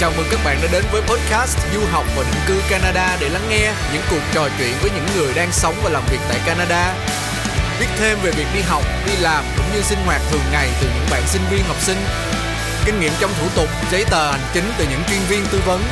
[0.00, 3.28] Chào mừng các bạn đã đến với podcast Du học và định cư Canada để
[3.28, 6.38] lắng nghe những cuộc trò chuyện với những người đang sống và làm việc tại
[6.46, 6.94] Canada.
[7.80, 10.86] Biết thêm về việc đi học, đi làm cũng như sinh hoạt thường ngày từ
[10.94, 11.98] những bạn sinh viên học sinh.
[12.84, 15.82] Kinh nghiệm trong thủ tục, giấy tờ hành chính từ những chuyên viên tư vấn.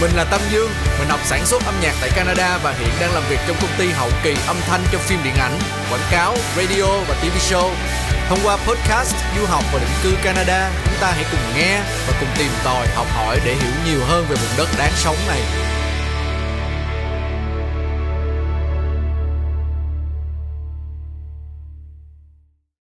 [0.00, 3.14] Mình là Tâm Dương, mình học sản xuất âm nhạc tại Canada và hiện đang
[3.14, 5.58] làm việc trong công ty hậu kỳ âm thanh cho phim điện ảnh,
[5.90, 7.70] quảng cáo, radio và TV show.
[8.28, 12.16] Thông qua podcast Du học và định cư Canada, chúng ta hãy cùng nghe và
[12.20, 15.40] cùng tìm tòi, học hỏi để hiểu nhiều hơn về vùng đất đáng sống này.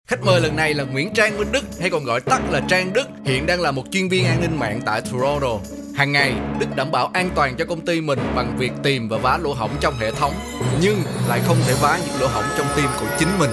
[0.08, 2.94] Khách mời lần này là Nguyễn Trang Minh Đức hay còn gọi tắt là Trang
[2.94, 5.81] Đức, hiện đang là một chuyên viên an ninh mạng tại Toronto.
[5.96, 9.18] Hàng ngày, Đức đảm bảo an toàn cho công ty mình bằng việc tìm và
[9.18, 10.34] vá lỗ hổng trong hệ thống,
[10.82, 13.52] nhưng lại không thể vá những lỗ hổng trong tim của chính mình.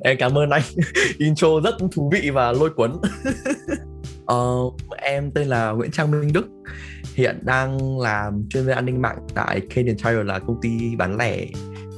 [0.00, 0.62] em cảm ơn anh.
[1.18, 2.92] Intro rất thú vị và lôi cuốn.
[4.26, 4.54] Ờ,
[4.98, 6.46] em tên là Nguyễn Trang Minh Đức.
[7.14, 11.16] Hiện đang làm chuyên viên an ninh mạng tại Canadian Tire là công ty bán
[11.16, 11.46] lẻ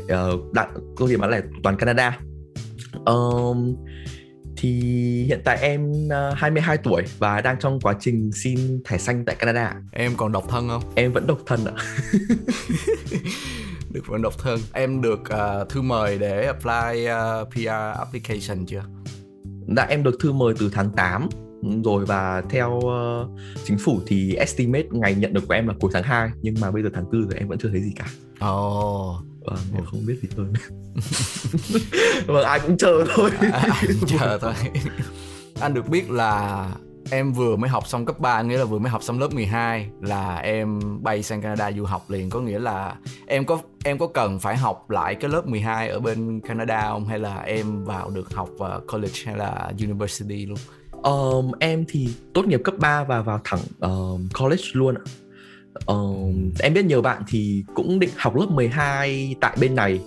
[0.03, 0.67] uh, đại,
[0.97, 2.19] công ty bán lẻ toàn Canada.
[3.05, 3.77] Um,
[4.63, 4.71] thì
[5.29, 9.37] hiện tại em uh, 22 tuổi và đang trong quá trình xin thẻ xanh tại
[9.39, 9.75] Canada.
[9.93, 10.83] Em còn độc thân không?
[10.95, 11.73] Em vẫn độc thân ạ.
[13.91, 14.61] được vẫn độc thân.
[14.73, 18.83] Em được uh, thư mời để apply uh, PR application chưa?
[19.77, 21.29] Dạ em được thư mời từ tháng 8
[21.85, 25.91] rồi và theo uh, chính phủ thì estimate ngày nhận được của em là cuối
[25.95, 28.07] tháng 2 nhưng mà bây giờ tháng 4 rồi em vẫn chưa thấy gì cả.
[28.39, 29.17] Ồ.
[29.19, 29.32] Oh.
[29.45, 30.53] Vâng, em không biết gì hơn.
[32.27, 33.31] vâng, ai cũng chờ thôi.
[33.41, 34.55] À, ai cũng chờ thôi.
[35.61, 36.69] Anh được biết là
[37.11, 39.89] em vừa mới học xong cấp 3 nghĩa là vừa mới học xong lớp 12
[40.01, 44.07] là em bay sang Canada du học liền có nghĩa là em có em có
[44.07, 48.11] cần phải học lại cái lớp 12 ở bên Canada không hay là em vào
[48.11, 50.59] được học vào college hay là university luôn?
[51.03, 55.03] Um, em thì tốt nghiệp cấp 3 và vào thẳng um, college luôn ạ.
[55.87, 60.01] Um, em biết nhiều bạn thì cũng định học lớp 12 tại bên này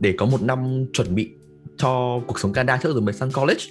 [0.00, 1.30] để có một năm chuẩn bị
[1.76, 3.64] cho cuộc sống Canada trước rồi mới sang college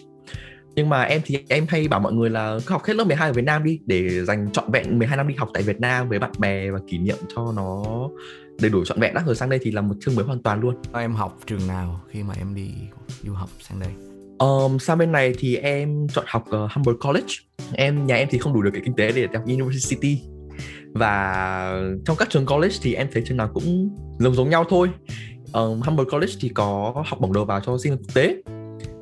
[0.76, 3.30] nhưng mà em thì em hay bảo mọi người là cứ học hết lớp 12
[3.30, 6.10] ở Việt Nam đi để dành trọn vẹn 12 năm đi học tại Việt Nam
[6.10, 7.84] với bạn bè và kỷ niệm cho nó
[8.62, 10.60] đầy đủ trọn vẹn đã rồi sang đây thì là một chương mới hoàn toàn
[10.60, 10.76] luôn.
[10.94, 12.72] Em học trường nào khi mà em đi
[13.24, 13.90] du học sang đây?
[14.38, 17.34] Um, sang bên này thì em chọn học uh, Humber College.
[17.74, 20.22] Em nhà em thì không đủ được cái kinh tế để học University
[20.96, 23.90] và trong các trường college thì em thấy trường nào cũng
[24.20, 24.90] giống giống nhau thôi.
[25.54, 28.36] Um, Humber College thì có học bổng đầu vào cho sinh viên quốc tế.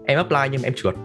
[0.05, 0.93] Em apply nhưng mà em trượt.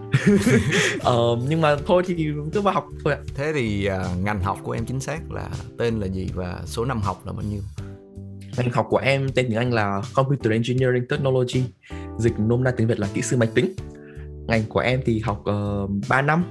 [1.09, 3.19] Uh, nhưng mà thôi thì cứ vào học thôi ạ.
[3.35, 6.85] Thế thì uh, ngành học của em chính xác là tên là gì và số
[6.85, 7.61] năm học là bao nhiêu?
[8.57, 11.63] Ngành học của em tên tiếng anh là computer engineering technology
[12.17, 13.73] dịch nôm na tiếng việt là kỹ sư máy tính.
[14.47, 16.43] Ngành của em thì học uh, ờ, 3 năm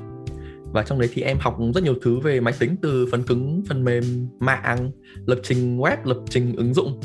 [0.72, 3.62] và trong đấy thì em học rất nhiều thứ về máy tính, từ phần cứng,
[3.68, 4.90] phần mềm, mạng,
[5.26, 7.00] lập trình web, lập trình ứng dụng.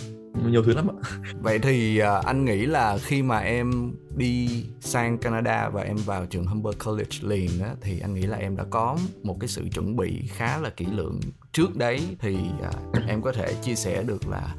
[0.49, 1.09] Nhiều thứ lắm ạ.
[1.41, 6.25] Vậy thì à, anh nghĩ là khi mà em đi sang Canada và em vào
[6.25, 9.61] trường Humber College liền á, thì anh nghĩ là em đã có một cái sự
[9.73, 11.19] chuẩn bị khá là kỹ lưỡng.
[11.51, 12.71] Trước đấy thì à,
[13.07, 14.55] em có thể chia sẻ được là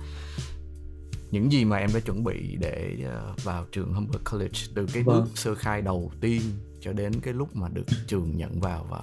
[1.34, 5.02] những gì mà em đã chuẩn bị để uh, vào trường Humber College từ cái
[5.02, 5.24] vâng.
[5.24, 6.40] bước sơ khai đầu tiên
[6.80, 9.00] cho đến cái lúc mà được trường nhận vào và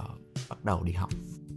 [0.48, 1.10] bắt đầu đi học.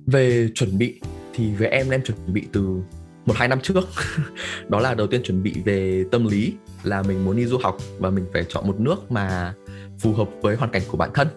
[0.05, 1.01] Về chuẩn bị
[1.33, 2.81] thì với em em chuẩn bị từ
[3.25, 3.83] một hai năm trước.
[4.69, 6.53] Đó là đầu tiên chuẩn bị về tâm lý
[6.83, 9.53] là mình muốn đi du học và mình phải chọn một nước mà
[9.99, 11.27] phù hợp với hoàn cảnh của bản thân.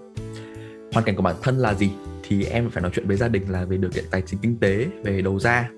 [0.93, 1.91] Hoàn cảnh của bản thân là gì?
[2.23, 4.59] Thì em phải nói chuyện với gia đình là về điều kiện tài chính kinh
[4.59, 5.71] tế về đầu ra.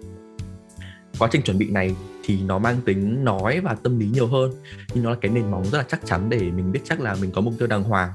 [1.18, 1.94] Quá trình chuẩn bị này
[2.30, 4.52] thì nó mang tính nói và tâm lý nhiều hơn.
[4.94, 7.16] Nhưng nó là cái nền móng rất là chắc chắn để mình biết chắc là
[7.20, 8.12] mình có mục tiêu đàng hoàng.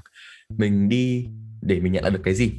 [0.58, 1.28] Mình đi
[1.62, 2.52] để mình nhận lại được cái gì.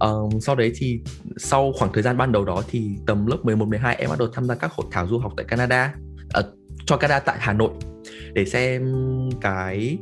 [0.00, 1.02] Um, sau đấy thì
[1.36, 4.28] sau khoảng thời gian ban đầu đó thì tầm lớp 11 12 em bắt đầu
[4.32, 5.94] tham gia các hội thảo du học tại Canada
[6.38, 6.44] uh,
[6.86, 7.70] cho Canada tại Hà Nội
[8.32, 8.94] để xem
[9.40, 9.98] cái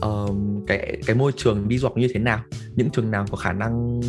[0.00, 2.42] um, cái cái môi trường đi du học như thế nào
[2.74, 4.00] những trường nào có khả năng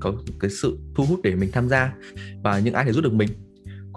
[0.00, 1.94] có cái sự thu hút để mình tham gia
[2.42, 3.28] và những ai thể giúp được mình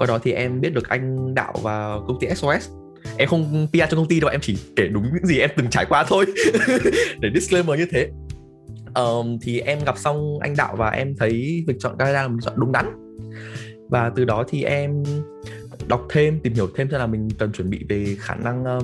[0.01, 2.69] qua đó thì em biết được anh đạo và công ty SOS
[3.17, 5.69] em không PR cho công ty đâu em chỉ kể đúng những gì em từng
[5.69, 6.25] trải qua thôi.
[7.19, 8.09] Để disclaimer như thế.
[8.95, 12.37] Um, thì em gặp xong anh đạo và em thấy việc chọn Canada là một
[12.41, 12.85] chọn đúng đắn.
[13.89, 15.03] Và từ đó thì em
[15.87, 18.83] đọc thêm tìm hiểu thêm xem là mình cần chuẩn bị về khả năng uh,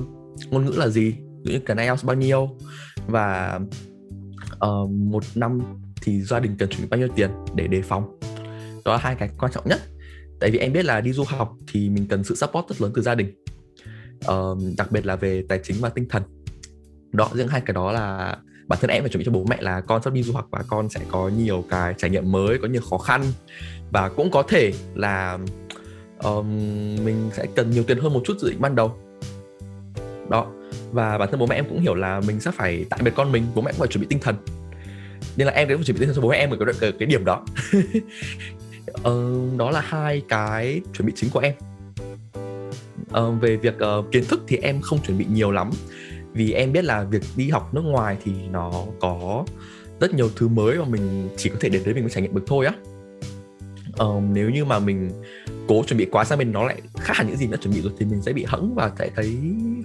[0.50, 1.14] ngôn ngữ là gì
[1.44, 2.48] ví như cái IELTS bao nhiêu.
[3.06, 3.60] Và
[4.66, 5.60] uh, một năm
[6.02, 8.18] thì gia đình cần chuẩn bị bao nhiêu tiền để đề phòng.
[8.84, 9.80] Đó là hai cái quan trọng nhất
[10.40, 12.92] tại vì em biết là đi du học thì mình cần sự support rất lớn
[12.94, 13.32] từ gia đình.
[14.30, 16.22] Uh, đặc biệt là về tài chính và tinh thần.
[17.12, 18.36] Đó riêng hai cái đó là
[18.66, 20.48] bản thân em phải chuẩn bị cho bố mẹ là con sắp đi du học
[20.50, 23.24] và con sẽ có nhiều cái trải nghiệm mới có nhiều khó khăn.
[23.90, 25.38] Và cũng có thể là
[26.22, 26.46] um,
[27.04, 28.96] mình sẽ cần nhiều tiền hơn một chút dự định ban đầu.
[30.30, 30.52] Đó
[30.92, 33.32] và bản thân bố mẹ em cũng hiểu là mình sẽ phải tạm biệt con
[33.32, 34.36] mình bố mẹ cũng phải chuẩn bị tinh thần.
[35.36, 36.92] Nên là em cũng chuẩn bị tinh thần cho bố mẹ em ở cái, cái,
[36.98, 37.44] cái điểm đó.
[39.02, 41.54] ờ, đó là hai cái chuẩn bị chính của em.
[43.10, 45.70] Ờ, về việc uh, kiến thức thì em không chuẩn bị nhiều lắm.
[46.32, 49.44] Vì em biết là việc đi học nước ngoài thì nó có
[50.00, 52.34] rất nhiều thứ mới mà mình chỉ có thể đến đấy mình mới trải nghiệm
[52.34, 52.72] được thôi á.
[53.98, 55.10] Um, nếu như mà mình
[55.68, 57.80] cố chuẩn bị quá sang bên nó lại khác hẳn những gì đã chuẩn bị
[57.80, 59.36] rồi thì mình sẽ bị hẫng và sẽ thấy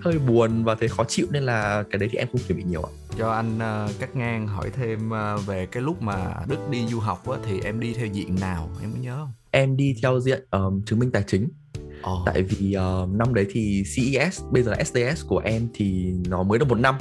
[0.01, 2.63] hơi buồn và thấy khó chịu nên là cái đấy thì em không chuẩn bị
[2.63, 2.91] nhiều ạ.
[3.17, 6.99] Cho anh uh, cắt ngang hỏi thêm uh, về cái lúc mà đức đi du
[6.99, 8.69] học á, thì em đi theo diện nào?
[8.81, 9.31] Em có nhớ không?
[9.51, 11.49] Em đi theo diện um, chứng minh tài chính.
[12.11, 12.19] Oh.
[12.25, 16.59] tại vì uh, năm đấy thì CES bây giờ SDS của em thì nó mới
[16.59, 16.95] được một năm.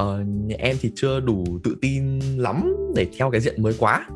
[0.00, 4.06] Uh, em thì chưa đủ tự tin lắm để theo cái diện mới quá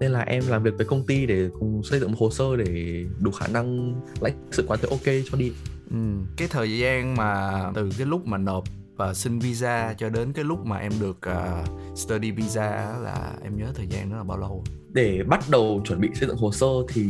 [0.00, 2.56] nên là em làm việc với công ty để cùng xây dựng một hồ sơ
[2.56, 5.52] để đủ khả năng lãnh sự quán thấy ok cho đi
[5.90, 5.96] ừ.
[6.36, 8.64] cái thời gian mà từ cái lúc mà nộp
[8.96, 13.56] và xin visa cho đến cái lúc mà em được uh, study visa là em
[13.56, 16.52] nhớ thời gian đó là bao lâu để bắt đầu chuẩn bị xây dựng hồ
[16.52, 17.04] sơ thì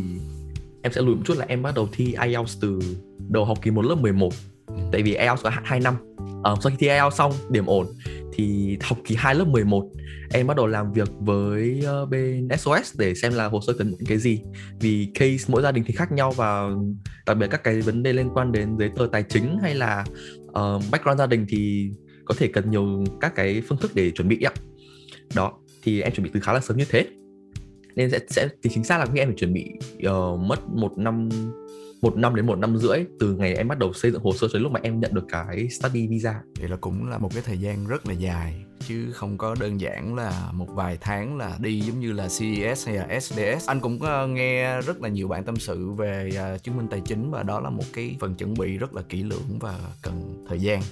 [0.83, 2.81] em sẽ lùi một chút là em bắt đầu thi IELTS từ
[3.29, 4.54] đầu học kỳ 1 lớp 11 ừ.
[4.67, 4.75] Ừ.
[4.93, 5.95] tại vì IELTS có 2 năm.
[6.23, 7.87] Uh, sau khi thi IELTS xong điểm ổn
[8.33, 9.89] thì học kỳ 2 lớp 11
[10.33, 13.91] em bắt đầu làm việc với uh, bên SOS để xem là hồ sơ cần
[13.91, 14.43] những cái gì.
[14.81, 16.69] Vì case mỗi gia đình thì khác nhau và
[17.27, 20.05] đặc biệt các cái vấn đề liên quan đến giấy tờ tài chính hay là
[20.47, 21.91] uh, background gia đình thì
[22.25, 24.53] có thể cần nhiều các cái phương thức để chuẩn bị ạ.
[25.35, 25.53] Đó
[25.83, 27.07] thì em chuẩn bị từ khá là sớm như thế.
[27.97, 29.71] Nên sẽ sẽ thì chính xác là khi em phải chuẩn bị
[30.09, 31.29] uh, mất một năm
[32.05, 34.49] một năm đến một năm rưỡi từ ngày em bắt đầu xây dựng hồ sơ
[34.53, 36.41] tới lúc mà em nhận được cái study visa.
[36.57, 39.81] Thì là cũng là một cái thời gian rất là dài chứ không có đơn
[39.81, 43.81] giản là một vài tháng là đi giống như là CES hay là SDS anh
[43.81, 47.31] cũng ờ, nghe rất là nhiều bạn tâm sự về ờ, chứng minh tài chính
[47.31, 50.61] và đó là một cái phần chuẩn bị rất là kỹ lưỡng và cần thời
[50.61, 50.83] gian.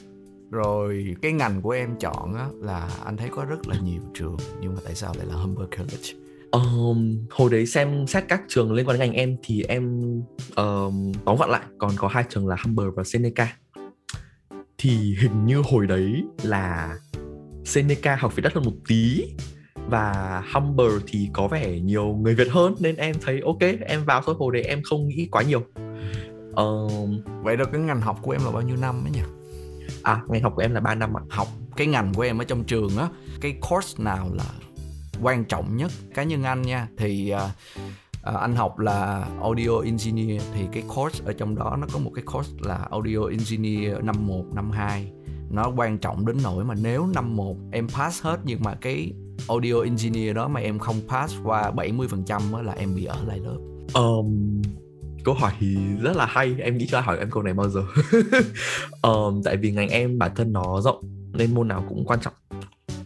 [0.51, 4.37] Rồi cái ngành của em chọn á, là anh thấy có rất là nhiều trường
[4.61, 6.22] nhưng mà tại sao lại là Humber College?
[6.53, 10.03] Um, hồi đấy xem xét các trường liên quan đến ngành em thì em
[10.57, 13.57] um, tóm gọn lại còn có hai trường là Humber và Seneca.
[14.79, 16.97] Thì hình như hồi đấy là
[17.65, 19.25] Seneca học phí đắt hơn một tí
[19.89, 24.23] và Humber thì có vẻ nhiều người Việt hơn nên em thấy ok em vào
[24.27, 25.63] thôi hồi đấy em không nghĩ quá nhiều.
[26.55, 29.23] Um, vậy rồi cái ngành học của em là bao nhiêu năm ấy nhỉ?
[30.03, 31.23] À ngành học của em là 3 năm ạ.
[31.31, 33.09] Học cái ngành của em ở trong trường á
[33.41, 34.45] cái course nào là
[35.23, 36.89] quan trọng nhất cá nhân anh nha.
[36.97, 37.41] Thì uh,
[38.23, 42.25] anh học là audio engineer thì cái course ở trong đó nó có một cái
[42.25, 45.13] course là audio engineer năm 1, năm 2
[45.51, 49.13] nó quan trọng đến nỗi mà nếu năm 1 em pass hết nhưng mà cái
[49.49, 53.59] audio engineer đó mà em không pass qua 70% là em bị ở lại lớp.
[53.95, 54.63] Um,
[55.25, 56.55] câu hỏi thì rất là hay.
[56.59, 57.83] Em nghĩ cho hỏi em câu này bao giờ?
[59.03, 61.01] Um, tại vì ngành em bản thân nó rộng
[61.33, 62.35] nên môn nào cũng quan trọng.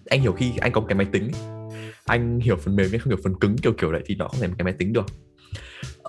[0.07, 1.31] Anh hiểu khi anh có cái máy tính
[2.07, 4.41] anh hiểu phần mềm nhưng không hiểu phần cứng kiểu kiểu đấy thì nó không
[4.41, 5.07] thể một cái máy tính được.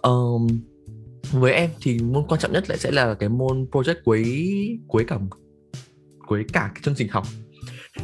[0.01, 0.47] Um,
[1.31, 4.47] với em thì môn quan trọng nhất lại sẽ là cái môn project cuối
[4.87, 5.19] cuối cả
[6.27, 7.23] cuối cả cái chương trình học.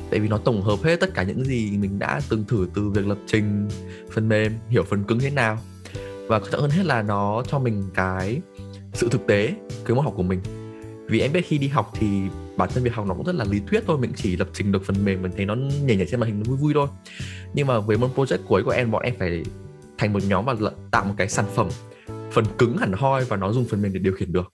[0.10, 2.90] Tại vì nó tổng hợp hết tất cả những gì mình đã từng thử từ
[2.90, 3.68] việc lập trình
[4.12, 5.60] phần mềm hiểu phần cứng thế nào.
[6.28, 8.42] Và quan trọng hơn hết là nó cho mình cái
[8.94, 9.54] sự thực tế
[9.86, 10.40] cái môn học của mình.
[11.08, 12.08] Vì em biết khi đi học thì
[12.58, 14.72] bản thân việc học nó cũng rất là lý thuyết thôi, mình chỉ lập trình
[14.72, 16.88] được phần mềm, mình thấy nó nhảy nhảy trên màn hình nó vui vui thôi.
[17.54, 19.44] Nhưng mà với môn project cuối của em bọn em phải
[19.98, 20.56] thành một nhóm và
[20.92, 21.70] tạo một cái sản phẩm
[22.32, 24.54] phần cứng hẳn hoi và nó dùng phần mềm để điều khiển được.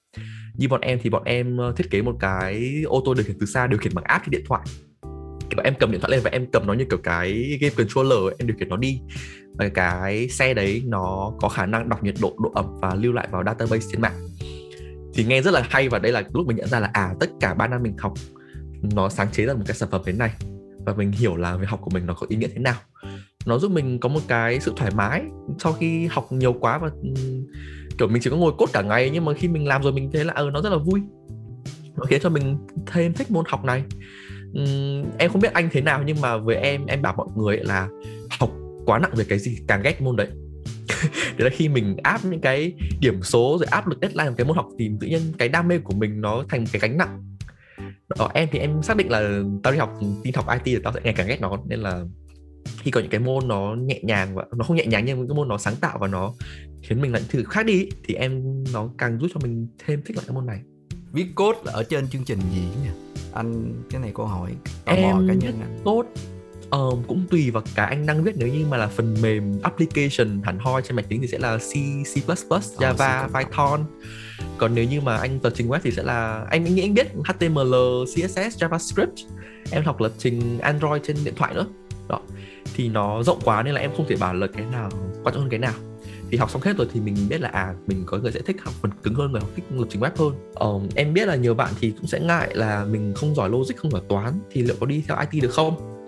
[0.55, 3.35] Như bọn em thì bọn em ờ, thiết kế một cái ô tô điều khiển
[3.39, 4.61] từ xa điều khiển bằng app trên điện thoại.
[5.49, 8.19] Kiểu em cầm điện thoại lên và em cầm nó như kiểu cái game controller
[8.39, 8.99] em điều khiển nó đi.
[9.53, 13.13] Và cái xe đấy nó có khả năng đọc nhiệt độ độ ẩm và lưu
[13.13, 14.27] lại vào database trên mạng
[15.19, 17.29] thì nghe rất là hay và đây là lúc mình nhận ra là à tất
[17.39, 18.13] cả ba năm mình học
[18.81, 20.31] nó sáng chế ra một cái sản phẩm thế này.
[20.85, 22.75] Và mình hiểu là việc học của mình nó có ý nghĩa thế nào.
[23.45, 25.23] Nó giúp mình có một cái sự thoải mái
[25.59, 26.89] sau khi học nhiều quá và
[27.97, 30.09] kiểu mình chỉ có ngồi cốt cả ngày nhưng mà khi mình làm rồi mình
[30.13, 31.01] thấy là ừ, nó rất là vui.
[31.95, 33.83] Nó khiến cho mình thêm thích môn học này.
[34.61, 37.57] Uhm, em không biết anh thế nào nhưng mà với em em bảo mọi người
[37.57, 37.89] là
[38.39, 38.49] học
[38.85, 40.27] quá nặng về cái gì càng ghét môn đấy.
[41.37, 44.45] đấy là khi mình áp những cái điểm số rồi áp lực deadline một cái
[44.45, 46.97] môn học thì tự nhiên cái đam mê của mình nó thành một cái gánh
[46.97, 47.35] nặng.
[48.17, 50.93] Đó em thì em xác định là tao đi học tin học IT thì tao
[50.93, 52.03] sẽ ngày càng ghét nó nên là
[52.77, 55.35] khi có những cái môn nó nhẹ nhàng và nó không nhẹ nhàng nhưng cái
[55.35, 56.33] môn nó sáng tạo và nó
[56.83, 60.17] khiến mình lại thử khác đi thì em nó càng giúp cho mình thêm thích
[60.17, 60.59] lại cái môn này.
[61.11, 62.89] Viết code ở trên chương trình gì nhỉ?
[63.33, 64.51] Anh cái này câu hỏi
[64.85, 66.09] tò em cá nhân anh code
[66.71, 70.41] Um, cũng tùy vào cái anh năng viết nếu như mà là phần mềm application
[70.43, 71.71] hẳn hoi trên máy tính thì sẽ là C,
[72.13, 72.31] C++,
[72.77, 73.85] Java, oh, Python.
[74.57, 77.07] Còn nếu như mà anh lập trình web thì sẽ là anh nghĩ anh biết
[77.25, 77.73] HTML,
[78.05, 79.25] CSS, JavaScript.
[79.71, 81.65] Em học lập trình Android trên điện thoại nữa.
[82.09, 82.21] Đó.
[82.75, 84.89] Thì nó rộng quá nên là em không thể bảo là cái nào
[85.23, 85.73] quan trọng hơn cái nào.
[86.31, 88.55] Thì học xong hết rồi thì mình biết là à mình có người sẽ thích
[88.61, 90.33] học phần cứng hơn người học thích lập trình web hơn.
[90.53, 93.77] Um, em biết là nhiều bạn thì cũng sẽ ngại là mình không giỏi logic
[93.77, 94.39] không giỏi toán.
[94.51, 96.05] Thì liệu có đi theo IT được không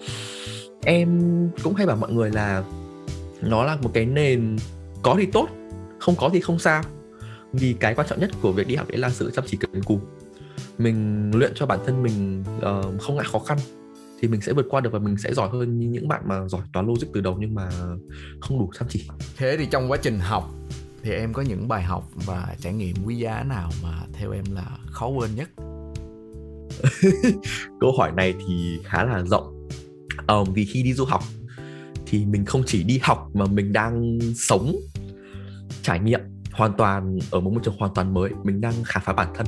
[0.86, 1.20] em
[1.64, 2.64] cũng hay bảo mọi người là
[3.42, 4.58] nó là một cái nền
[5.04, 5.48] có thì tốt
[6.00, 6.84] không có thì không sao.
[7.54, 9.84] Vì cái quan trọng nhất của việc đi học đấy là sự chăm chỉ cần
[9.84, 10.00] cù.
[10.78, 13.58] Mình luyện cho bản thân mình uh, không ngại khó khăn
[14.22, 16.48] thì mình sẽ vượt qua được và mình sẽ giỏi hơn như những bạn mà
[16.48, 17.70] giỏi toán logic từ đầu nhưng mà
[18.42, 19.08] không đủ chăm chỉ.
[19.38, 20.52] Thế thì trong quá trình học
[21.04, 24.44] thì em có những bài học và trải nghiệm quý giá nào mà theo em
[24.54, 25.50] là khó quên nhất?
[27.80, 29.61] Câu hỏi này thì khá là rộng
[30.28, 31.24] um, vì khi đi du học
[32.06, 34.76] thì mình không chỉ đi học mà mình đang sống
[35.82, 36.20] trải nghiệm
[36.52, 39.48] hoàn toàn ở một môi trường hoàn toàn mới mình đang khám phá bản thân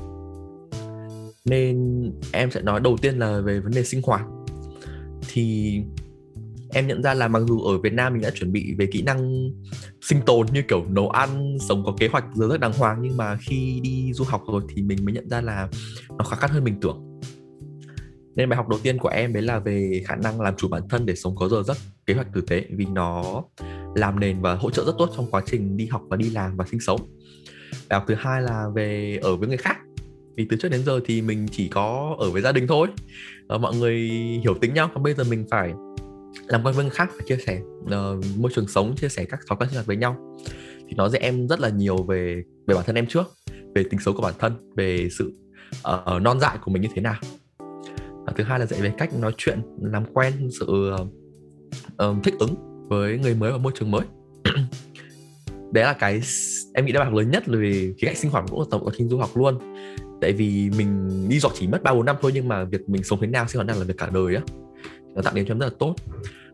[1.45, 4.25] nên em sẽ nói đầu tiên là về vấn đề sinh hoạt
[5.33, 5.79] thì
[6.73, 9.01] em nhận ra là mặc dù ở Việt Nam mình đã chuẩn bị về kỹ
[9.01, 9.49] năng
[10.01, 13.37] sinh tồn như kiểu nấu ăn, sống có kế hoạch rất đàng hoàng nhưng mà
[13.41, 15.69] khi đi du học rồi thì mình mới nhận ra là
[16.17, 17.19] nó khó khăn hơn mình tưởng.
[18.35, 20.89] Nên bài học đầu tiên của em đấy là về khả năng làm chủ bản
[20.89, 23.43] thân để sống có giờ giấc, kế hoạch tử tế vì nó
[23.95, 26.57] làm nền và hỗ trợ rất tốt trong quá trình đi học và đi làm
[26.57, 26.99] và sinh sống.
[27.89, 29.77] Bài học thứ hai là về ở với người khác.
[30.35, 32.87] Vì từ trước đến giờ thì mình chỉ có ở với gia đình thôi.
[33.47, 33.99] Ờ, mọi người
[34.43, 35.73] hiểu tính nhau còn bây giờ mình phải
[36.47, 39.39] làm quen với người khác và chia sẻ uh, môi trường sống chia sẻ các
[39.49, 40.37] thói quen sinh hoạt với nhau.
[40.87, 43.31] Thì nó dạy em rất là nhiều về về bản thân em trước
[43.75, 45.33] về tính xấu của bản thân về sự
[45.89, 47.15] uh, non dại của mình như thế nào
[48.25, 50.91] và thứ hai là dạy về cách nói chuyện làm quen sự
[52.03, 52.55] uh, thích ứng
[52.89, 54.01] với người mới và môi trường mới.
[55.73, 56.21] Đấy là cái
[56.73, 58.85] em nghĩ là bài học lớn nhất về khía cạnh sinh hoạt cũng là tổng
[58.85, 59.59] quá trình du học luôn.
[60.21, 62.89] Tại vì mình đi du học chỉ mất ba bốn năm thôi nhưng mà việc
[62.89, 64.41] mình sống thế nào sinh hoạt nào là việc cả đời á.
[65.15, 65.95] Nó tạo nên cho em rất là tốt.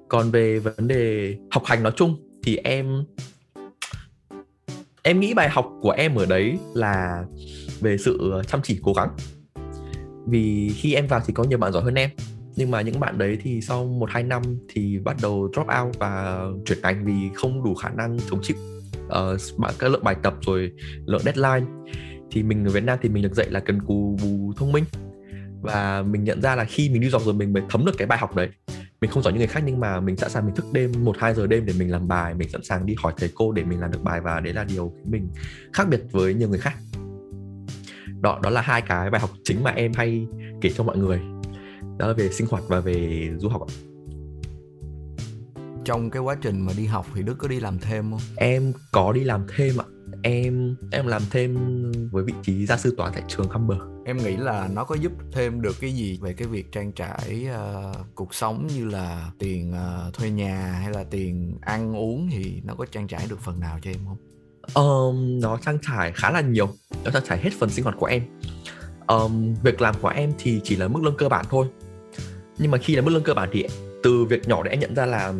[0.09, 3.03] Còn về vấn đề học hành nói chung thì em
[5.03, 7.25] em nghĩ bài học của em ở đấy là
[7.79, 9.09] về sự chăm chỉ cố gắng
[10.29, 12.09] vì khi em vào thì có nhiều bạn giỏi hơn em.
[12.55, 14.41] Nhưng mà những bạn đấy thì sau một hai năm
[14.73, 18.57] thì bắt đầu drop out và chuyển ngành vì không đủ khả năng chống chịu.
[19.05, 20.71] Uh, các lượng bài tập rồi
[21.05, 21.71] lượng deadline.
[22.31, 24.83] Thì mình ở Việt Nam thì mình được dạy là cần cù bù thông minh.
[25.61, 28.07] Và mình nhận ra là khi mình đi dọc rồi mình mới thấm được cái
[28.07, 28.49] bài học đấy.
[29.01, 31.15] Mình không giỏi như người khác nhưng mà mình sẵn sàng mình thức đêm một
[31.19, 33.63] hai giờ đêm để mình làm bài mình sẵn sàng đi hỏi thầy cô để
[33.63, 35.29] mình làm được bài và đấy là điều mình
[35.73, 36.73] khác biệt với nhiều người khác
[38.21, 40.27] đó đó là hai cái bài học chính mà em hay
[40.61, 41.19] kể cho mọi người.
[41.97, 43.67] Đó là về sinh hoạt và về du học
[45.89, 48.19] trong cái quá trình mà đi học thì đức có đi làm thêm không?
[48.35, 49.85] Em có đi làm thêm ạ.
[50.23, 51.57] Em em làm thêm
[52.11, 53.77] với vị trí gia sư toán tại trường Humber.
[54.05, 57.47] Em nghĩ là nó có giúp thêm được cái gì về cái việc trang trải
[57.49, 62.61] uh, cuộc sống như là tiền uh, thuê nhà hay là tiền ăn uống thì
[62.65, 64.17] nó có trang trải được phần nào cho em không
[64.73, 66.69] um, nó trang trải khá là nhiều.
[67.03, 68.23] Nó trang trải hết phần sinh hoạt của em.
[69.07, 71.67] Um, việc làm của em thì chỉ là mức lương cơ bản thôi.
[72.57, 73.65] Nhưng mà khi là mức lương cơ bản thì
[74.03, 75.33] từ việc nhỏ để em nhận ra là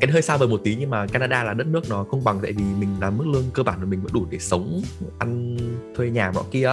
[0.00, 2.38] cái hơi xa vời một tí nhưng mà Canada là đất nước nó không bằng
[2.42, 4.82] tại vì mình làm mức lương cơ bản của mình vẫn đủ để sống
[5.18, 5.56] ăn
[5.96, 6.70] thuê nhà nọ kia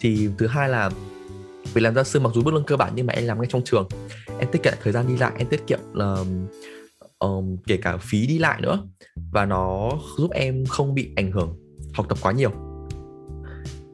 [0.00, 0.90] thì thứ hai là
[1.74, 3.46] vì làm gia sư mặc dù mức lương cơ bản nhưng mà em làm ngay
[3.50, 3.88] trong trường.
[4.38, 6.16] Em tiết kiệm thời gian đi lại em tiết kiệm là
[7.18, 8.86] um, kể cả phí đi lại nữa.
[9.32, 11.58] Và nó giúp em không bị ảnh hưởng
[11.94, 12.50] học tập quá nhiều.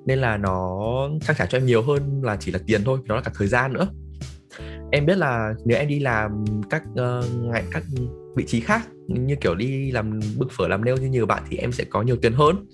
[0.06, 0.80] Nên là nó
[1.20, 3.48] trang trải cho em nhiều hơn là chỉ là tiền thôi nó là cả thời
[3.48, 3.88] gian nữa.
[4.92, 7.24] Em biết là nếu em đi làm các uh,
[7.70, 7.82] các
[8.36, 11.56] vị trí khác như kiểu đi làm bưng phở làm nail như nhiều bạn thì
[11.56, 12.66] em sẽ có nhiều tiền hơn.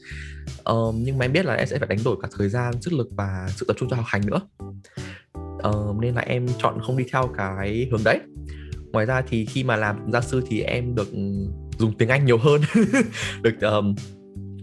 [0.64, 2.92] Um, nhưng mà em biết là em sẽ phải đánh đổi cả thời gian sức
[2.92, 4.40] lực và sự tập trung cho học hành nữa.
[5.62, 8.20] Um, nên là em chọn không đi theo cái hướng đấy
[8.92, 11.08] ngoài ra thì khi mà làm gia sư thì em được
[11.78, 12.60] dùng tiếng anh nhiều hơn
[13.42, 13.94] được um,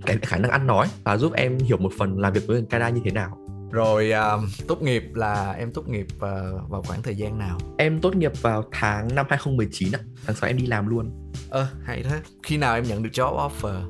[0.05, 2.67] cái khả năng ăn nói và giúp em hiểu một phần làm việc với người
[2.70, 3.38] Canada như thế nào
[3.75, 7.58] rồi uh, tốt nghiệp là em tốt nghiệp uh, vào khoảng thời gian nào?
[7.77, 10.00] Em tốt nghiệp vào tháng năm 2019 ạ.
[10.25, 11.32] Tháng 6 em đi làm luôn.
[11.50, 12.20] Ơ à, hay thế.
[12.44, 13.82] Khi nào em nhận được job offer?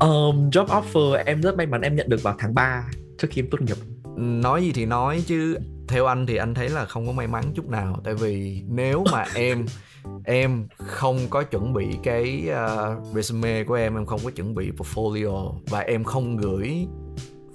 [0.00, 2.84] Um, job offer em rất may mắn em nhận được vào tháng 3
[3.18, 3.76] trước khi em tốt nghiệp.
[4.16, 5.56] Nói gì thì nói chứ
[5.88, 8.00] theo anh thì anh thấy là không có may mắn chút nào.
[8.04, 9.66] Tại vì nếu mà em
[10.24, 14.70] em không có chuẩn bị cái uh, resume của em em không có chuẩn bị
[14.76, 16.86] portfolio và em không gửi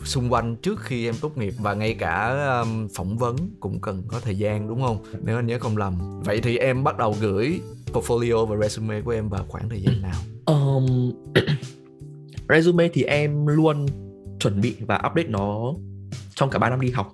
[0.03, 4.03] xung quanh trước khi em tốt nghiệp và ngay cả um, phỏng vấn cũng cần
[4.07, 5.03] có thời gian đúng không?
[5.23, 6.21] Nếu anh nhớ không lầm.
[6.23, 7.59] Vậy thì em bắt đầu gửi
[7.93, 10.15] portfolio và resume của em vào khoảng thời gian nào?
[10.45, 11.11] Um,
[12.49, 13.85] resume thì em luôn
[14.39, 15.73] chuẩn bị và update nó
[16.35, 17.13] trong cả 3 năm đi học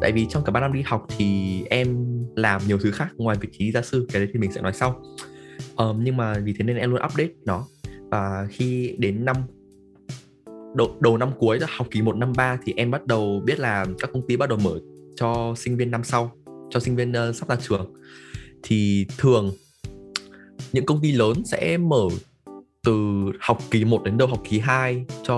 [0.00, 3.36] tại vì trong cả 3 năm đi học thì em làm nhiều thứ khác ngoài
[3.40, 5.02] vị trí gia sư cái đấy thì mình sẽ nói sau.
[5.76, 7.66] Um, nhưng mà vì thế nên em luôn update nó.
[8.10, 9.36] Và khi đến năm
[10.74, 13.86] đầu, đầu năm cuối học kỳ 1 năm 3 thì em bắt đầu biết là
[13.98, 14.80] các công ty bắt đầu mở
[15.16, 16.32] cho sinh viên năm sau
[16.70, 17.94] cho sinh viên uh, sắp ra trường.
[18.62, 19.52] Thì thường
[20.72, 22.08] những công ty lớn sẽ mở
[22.84, 22.92] từ
[23.40, 25.36] học kỳ 1 đến đầu học kỳ 2 cho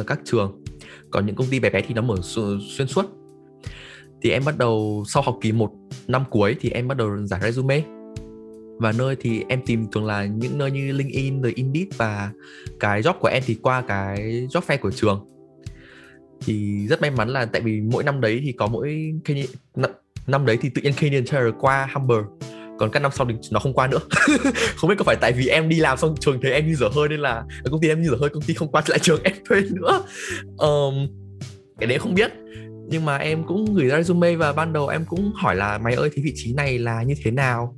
[0.00, 0.64] uh, các trường.
[1.10, 2.16] Còn những công ty bé bé thì nó mở
[2.76, 3.21] xuyên suốt
[4.22, 5.70] thì em bắt đầu sau học kỳ 1
[6.08, 7.82] năm cuối thì em bắt đầu giải resume.
[8.78, 12.30] Và nơi thì em tìm thường là những nơi như LinkedIn rồi Indeed và
[12.80, 14.18] cái job của em thì qua cái
[14.50, 15.26] job fair của trường.
[16.44, 19.12] Thì rất may mắn là tại vì mỗi năm đấy thì có mỗi
[20.26, 22.18] năm đấy thì tự nhiên Canadian Tire qua Humber.
[22.78, 23.98] Còn các năm sau thì nó không qua nữa.
[24.76, 26.88] Không biết có phải tại vì em đi làm xong trường thấy em như dở
[26.94, 28.98] hơi nên là à, công ty em như dở hơi công ty không qua lại
[28.98, 30.02] trường em thuê nữa.
[30.56, 30.94] Um,
[31.78, 32.32] cái đấy không biết
[32.88, 35.94] nhưng mà em cũng gửi ra resume và ban đầu em cũng hỏi là, mày
[35.94, 37.76] ơi thì vị trí này là như thế nào?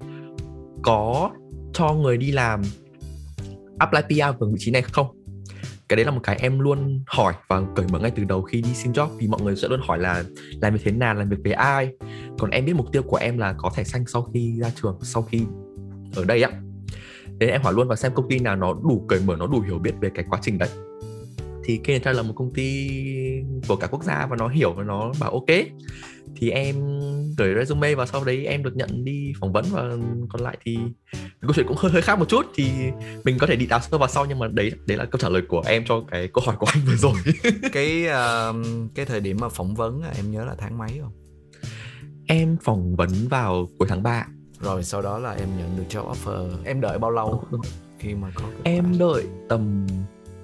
[0.83, 1.31] Có
[1.73, 2.63] cho người đi làm
[3.79, 5.07] apply PR vào vị trí này không?
[5.89, 8.63] Cái đấy là một cái em luôn hỏi và cởi mở ngay từ đầu khi
[8.63, 10.25] đi xin job, vì mọi người sẽ luôn hỏi là,
[10.61, 11.15] làm việc thế nào?
[11.15, 11.89] Làm việc với ai?
[12.39, 14.99] Còn em biết mục tiêu của em là có thẻ xanh sau khi ra trường,
[15.03, 15.43] sau khi
[16.17, 16.51] ở đây ạ
[17.39, 19.61] nên em hỏi luôn và xem công ty nào nó đủ cởi mở, nó đủ
[19.61, 20.69] hiểu biết về cái quá trình đấy.
[21.65, 22.89] Thì Kentra là một công ty
[23.69, 25.59] của cả quốc gia và nó hiểu và nó bảo ok.
[26.37, 26.77] Thì em
[27.39, 29.83] gửi resume và sau đấy em được nhận đi phỏng vấn và
[30.29, 30.79] còn lại thì
[31.41, 32.47] câu chuyện cũng hơi hơi khác một chút.
[32.55, 32.71] Thì
[33.25, 35.29] mình có thể đi đào sâu vào sau nhưng mà đấy đấy là câu trả
[35.29, 37.15] lời của em cho cái câu hỏi của anh vừa rồi.
[37.73, 38.57] Cái uh,
[38.95, 41.13] cái thời điểm mà phỏng vấn em nhớ là tháng mấy không?
[42.27, 44.27] Em phỏng vấn vào cuối tháng 3
[44.61, 46.51] rồi sau đó là em nhận được job offer.
[46.65, 47.45] Em đợi bao lâu
[47.99, 49.87] khi mà có em đợi tầm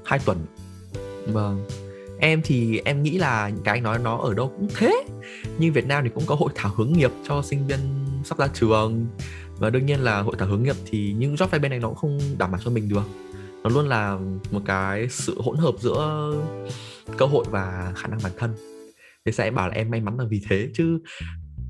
[0.04, 0.46] 2 tuần.
[1.26, 1.66] Vâng
[2.20, 5.04] em thì em nghĩ là những cái anh nói nó ở đâu cũng thế.
[5.59, 7.78] Nhưng Việt Nam thì cũng có hội thảo hướng nghiệp cho sinh viên
[8.24, 9.06] sắp ra trường.
[9.59, 11.88] Và đương nhiên là hội thảo hướng nghiệp thì những job fair bên này nó
[11.88, 13.02] cũng không đảm bảo cho mình được.
[13.62, 14.18] Nó luôn là
[14.50, 16.33] một cái sự hỗn hợp giữa
[17.16, 18.54] cơ hội và khả năng bản thân.
[19.24, 20.98] Thế sẽ bảo là em may mắn là vì thế chứ?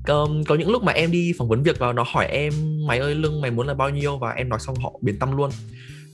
[0.07, 2.53] Um, có những lúc mà em đi phỏng vấn việc và nó hỏi em
[2.87, 4.17] mày ơi lương mày muốn là bao nhiêu?
[4.17, 5.49] Và em nói xong họ biến tâm luôn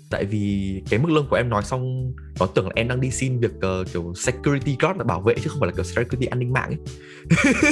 [0.10, 3.12] tại vì cái mức lương của em nói xong nó tưởng là em đang đi
[3.12, 6.26] xin việc uh, kiểu security guard là bảo vệ chứ không phải là kiểu security
[6.26, 6.78] an ninh mạng ấy.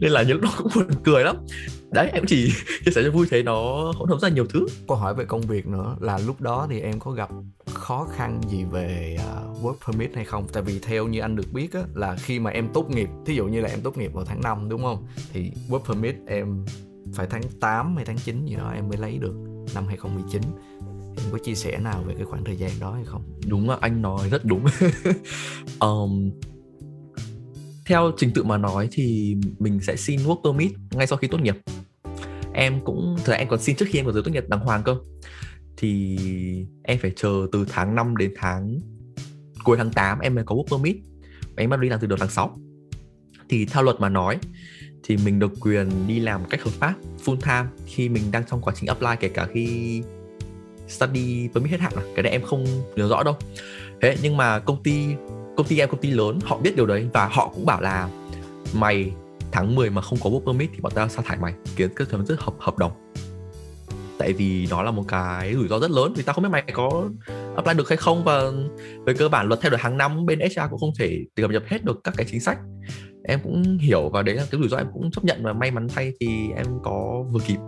[0.00, 1.36] Nên là những lúc cũng buồn cười lắm.
[1.90, 2.52] Đấy em chỉ
[2.84, 4.66] chia sẻ cho vui thế nó hỗn hợp ra nhiều thứ.
[4.88, 7.30] Câu hỏi về công việc nữa là lúc đó thì em có gặp
[7.74, 10.46] khó khăn gì về uh, work permit hay không?
[10.52, 13.34] Tại vì theo như anh được biết á, là khi mà em tốt nghiệp thí
[13.34, 15.06] dụ như là em tốt nghiệp vào tháng 5 đúng không?
[15.32, 16.64] Thì work permit em
[17.14, 19.34] phải tháng 8 hay tháng 9 gì đó em mới lấy được
[19.74, 20.42] năm 2019
[21.24, 23.22] em có chia sẻ nào về cái khoảng thời gian đó hay không?
[23.46, 24.64] Đúng là anh nói rất đúng.
[25.80, 26.30] Um,
[27.86, 31.40] theo trình tự mà nói thì mình sẽ xin work permit ngay sau khi tốt
[31.40, 31.56] nghiệp.
[32.52, 34.82] Em cũng thời em còn xin trước khi em có giấy tốt nghiệp đàng hoàng
[34.82, 34.96] cơ.
[35.76, 36.18] Thì
[36.82, 38.78] em phải chờ từ tháng 5 đến tháng
[39.64, 40.96] cuối tháng 8 em mới có work permit.
[41.42, 42.58] Và em bắt đầu đi làm từ đầu tháng 6
[43.48, 44.38] thì theo luật mà nói
[45.04, 48.60] thì mình được quyền đi làm cách hợp pháp full time khi mình đang trong
[48.60, 50.02] quá trình apply kể cả khi
[50.88, 52.02] study permit hết hạn à?
[52.14, 53.36] Cái này em không nhớ rõ đâu.
[54.02, 55.06] Thế nhưng mà công ty
[55.56, 58.08] công ty em, công ty lớn, họ biết điều đấy và họ cũng bảo là
[58.74, 59.12] mày
[59.52, 61.54] tháng 10 mà không có work permit thì bọn tao sa thải mày.
[61.76, 62.92] Kiến cái chấm dứt hợp hợp đồng.
[64.18, 66.62] Tại vì nó là một cái rủi ro rất lớn vì tao không biết mày
[66.72, 67.08] có
[67.56, 68.42] apply được hay không và
[69.06, 71.62] về cơ bản luật thay đổi hàng năm bên HR cũng không thể cập nhật
[71.68, 72.58] hết được các cái chính sách.
[73.24, 75.70] Em cũng hiểu và đấy là cái rủi ro em cũng chấp nhận và may
[75.70, 77.58] mắn thay thì em có vừa kịp.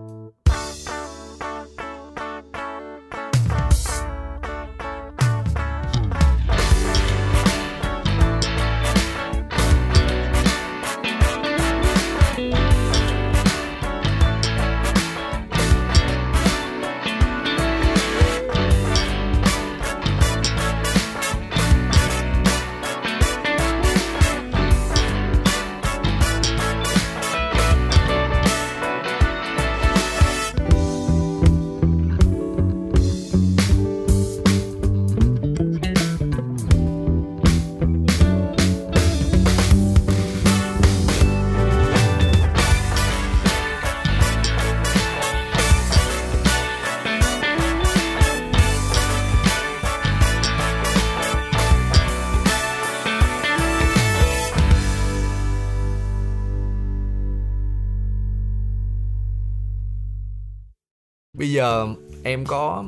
[62.30, 62.84] Em có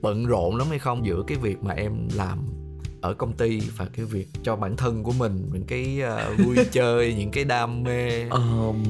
[0.00, 2.38] bận rộn lắm hay không giữa cái việc mà em làm
[3.00, 6.00] ở công ty và cái việc cho bản thân của mình những cái
[6.32, 8.28] uh, vui chơi những cái đam mê?
[8.28, 8.84] Um,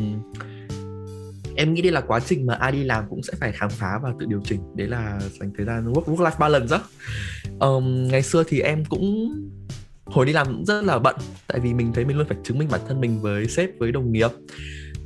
[1.57, 3.99] em nghĩ đây là quá trình mà ai đi làm cũng sẽ phải khám phá
[4.03, 4.61] và tự điều chỉnh.
[4.77, 6.81] Đấy là dành thời gian work work life balance á
[7.61, 9.33] um, ngày xưa thì em cũng
[10.05, 12.59] hồi đi làm cũng rất là bận tại vì mình thấy mình luôn phải chứng
[12.59, 14.31] minh bản thân mình với sếp với đồng nghiệp.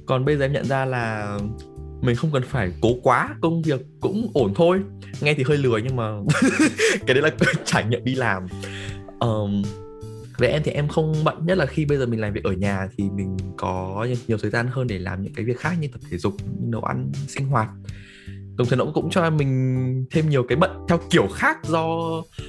[0.07, 1.39] Còn bây giờ em nhận ra là
[2.01, 4.81] mình không cần phải cố quá công việc cũng ổn thôi.
[5.21, 6.11] Nghe thì hơi lười nhưng mà
[7.07, 7.31] cái đấy là
[7.65, 8.47] trải nghiệm đi làm.
[9.21, 9.63] Um,
[10.39, 12.53] về em thì em không bận nhất là khi bây giờ mình làm việc ở
[12.53, 15.89] nhà thì mình có nhiều thời gian hơn để làm những cái việc khác như
[15.93, 17.69] tập thể dục nấu ăn sinh hoạt.
[18.57, 21.87] Đồng thời nó cũng cho mình thêm nhiều cái bận theo kiểu khác do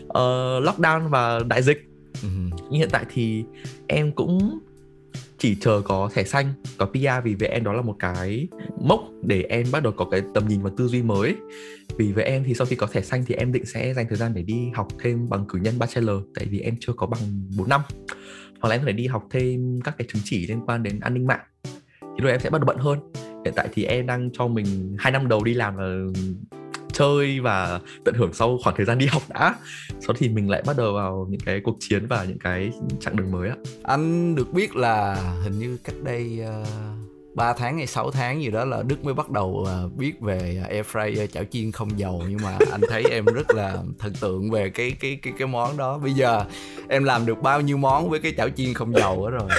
[0.04, 1.78] uh, lockdown và đại dịch.
[2.70, 3.44] Nhưng hiện tại thì
[3.88, 4.60] em cũng
[5.40, 8.48] chỉ chờ có thẻ xanh, có PR vì với em đó là một cái
[8.82, 11.36] mốc để em bắt đầu có cái tầm nhìn và tư duy mới.
[11.98, 14.18] Vì với em thì sau khi có thẻ xanh thì em định sẽ dành thời
[14.18, 17.22] gian để đi học thêm bằng cử nhân bachelor, tại vì em chưa có bằng
[17.58, 17.82] 4 năm.
[18.62, 21.14] Hoặc là em phải đi học thêm các cái chứng chỉ liên quan đến an
[21.14, 21.46] ninh mạng.
[22.02, 23.00] Thì rồi em sẽ bắt đầu bận hơn.
[23.46, 26.06] Hiện tại thì em đang cho mình hai năm đầu đi làm là
[27.00, 29.56] chơi và tận hưởng sau khoảng thời gian đi học đã
[30.00, 33.16] sau thì mình lại bắt đầu vào những cái cuộc chiến và những cái chặng
[33.16, 36.68] đường mới á anh được biết là hình như cách đây uh...
[37.36, 40.64] 3 tháng hay 6 tháng gì đó là Đức mới bắt đầu uh, biết về
[40.70, 44.52] air fryer chảo chiên không dầu nhưng mà anh thấy em rất là thần tượng
[44.52, 45.98] về cái cái cái cái món đó.
[45.98, 46.46] Bây giờ
[46.90, 49.50] em làm được bao nhiêu món với cái chảo chiên không dầu đó rồi.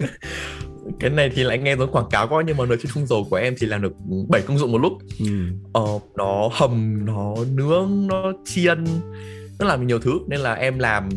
[1.00, 3.26] cái này thì lại nghe giống quảng cáo quá nhưng mà nồi chiên không dầu
[3.30, 3.92] của em thì làm được
[4.28, 4.92] 7 công dụng một lúc.
[5.18, 5.26] Ừ.
[5.72, 8.84] ờ, nó hầm nó nướng nó chiên
[9.58, 10.12] nó làm nhiều thứ.
[10.28, 11.08] Nên là em làm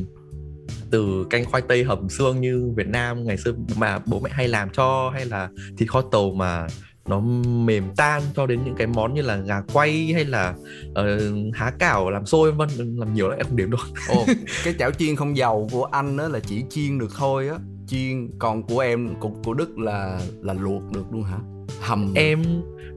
[0.91, 4.47] từ canh khoai tây hầm xương như Việt Nam ngày xưa mà bố mẹ hay
[4.47, 6.67] làm cho hay là thịt kho tàu mà
[7.07, 10.53] nó mềm tan cho đến những cái món như là gà quay hay là
[10.89, 13.87] uh, há cảo làm xôi vân làm nhiều lắm em không đếm được.
[14.09, 14.25] Ồ,
[14.63, 17.55] cái chảo chiên không dầu của anh đó là chỉ chiên được thôi á
[17.87, 18.29] chiên.
[18.39, 21.37] Còn của em của, của đức là là luộc được luôn hả?
[21.81, 22.13] Hầm.
[22.15, 22.43] Em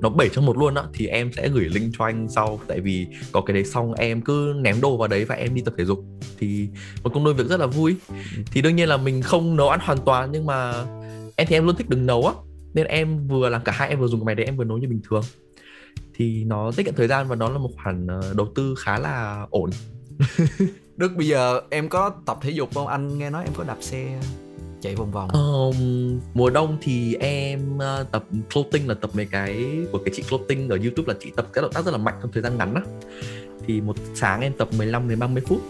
[0.00, 2.60] nó bảy trong một luôn á thì em sẽ gửi link cho anh sau.
[2.66, 5.62] Tại vì có cái đấy xong em cứ ném đồ vào đấy và em đi
[5.62, 6.04] tập thể dục.
[6.38, 6.68] Thì
[7.02, 7.96] một công đôi việc rất là vui.
[8.08, 8.14] Ừ.
[8.52, 10.84] thì đương nhiên là mình không nấu ăn hoàn toàn nhưng mà
[11.36, 12.34] em thì em luôn thích đừng nấu á.
[12.74, 14.78] Nên em vừa làm cả hai em vừa dùng cái máy đấy em vừa nấu
[14.78, 15.22] như bình thường.
[16.14, 18.98] Thì nó tiết kiệm thời gian và nó là một khoản ờ, đầu tư khá
[18.98, 19.70] là ổn.
[20.96, 22.86] Đức bây giờ em có tập thể dục không?
[22.86, 24.18] Anh nghe nói em có đạp xe
[24.86, 25.30] chạy vòng vòng?
[25.30, 30.22] Um, mùa đông thì em uh, tập floating là tập mấy cái của cái chị
[30.28, 32.58] floating ở youtube là chị tập các động tác rất là mạnh trong thời gian
[32.58, 32.82] ngắn á.
[33.66, 35.60] Thì một sáng em tập 15 đến 30 phút.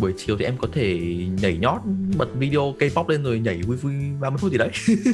[0.00, 0.98] Buổi chiều thì em có thể
[1.42, 1.80] nhảy nhót
[2.16, 4.70] bật video K-pop lên rồi nhảy vui vui 30 phút gì đấy.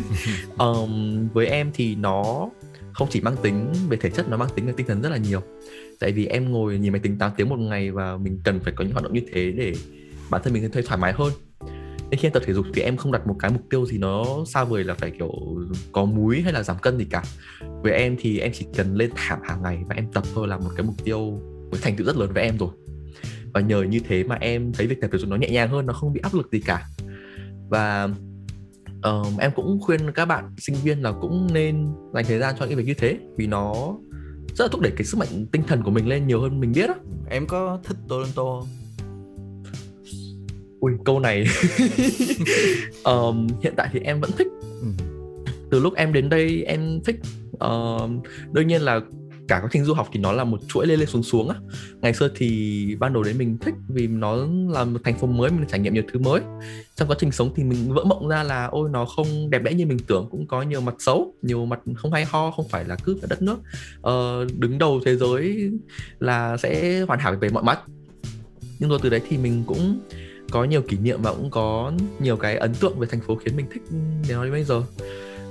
[0.59, 2.49] Um, với em thì nó
[2.93, 5.17] không chỉ mang tính về thể chất nó mang tính về tinh thần rất là
[5.17, 5.41] nhiều.
[6.01, 8.73] Tại vì em ngồi nhìn máy tính 8 tiếng một ngày và mình cần phải
[8.77, 9.73] có những hoạt động như thế để
[10.31, 11.33] bản thân mình thấy thoải mái hơn
[12.11, 13.99] nên khi em tập thể dục thì em không đặt một cái mục tiêu gì
[13.99, 15.31] nó xa vời là phải kiểu
[15.93, 17.23] có múi hay là giảm cân gì cả.
[17.83, 20.59] Với em thì em chỉ cần lên thảm hàng ngày và em tập thôi là
[20.59, 21.41] một cái mục tiêu
[21.71, 22.71] với thành tựu rất lớn với em rồi.
[23.55, 25.87] Và nhờ như thế mà em thấy việc tập thể dục nó nhẹ nhàng hơn
[25.87, 26.87] nó không bị áp lực gì cả.
[27.69, 28.09] Và
[29.03, 32.67] um, em cũng khuyên các bạn sinh viên là cũng nên dành thời gian cho
[32.67, 33.97] những việc như thế vì nó
[34.55, 36.73] rất là thúc đẩy cái sức mạnh tinh thần của mình lên nhiều hơn mình
[36.73, 36.95] biết đó.
[37.31, 38.78] em có thích Toronto không?
[40.81, 41.45] Ui câu này
[43.05, 44.47] um, hiện tại thì em vẫn thích.
[44.63, 44.89] Ừ.
[45.71, 47.17] từ lúc em đến đây em thích
[47.65, 48.11] uh,
[48.53, 49.01] đương nhiên là
[49.49, 51.57] cả quá trình du học thì nó là một chuỗi lên lên xuống xuống á.
[52.01, 54.37] Ngày xưa thì ban đầu đến mình thích vì nó
[54.69, 56.41] là một thành phố mới mình trải nghiệm nhiều thứ mới.
[56.97, 59.73] Trong quá trình sống thì mình vỡ mộng ra là ôi nó không đẹp đẽ
[59.73, 62.85] như mình tưởng cũng có nhiều mặt xấu nhiều mặt không hay ho không phải
[62.85, 63.59] là cứ ở đất nước.
[63.99, 65.71] Uh, đứng đầu thế giới
[66.19, 67.81] là sẽ hoàn hảo về mọi mặt.
[68.79, 70.01] Nhưng rồi từ đấy thì mình cũng
[70.51, 73.57] có nhiều kỷ niệm và cũng có nhiều cái ấn tượng về thành phố khiến
[73.57, 73.97] mình thích ừ,
[74.29, 74.83] để nói đến bây giờ.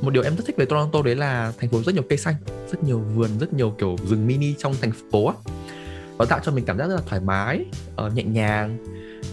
[0.01, 2.35] Một điều em rất thích về Toronto đấy là thành phố rất nhiều cây xanh
[2.71, 5.33] rất nhiều vườn rất nhiều kiểu rừng mini trong thành phố á.
[6.17, 7.65] Nó tạo cho mình cảm giác rất là thoải mái
[8.05, 8.77] uh, nhẹ nhàng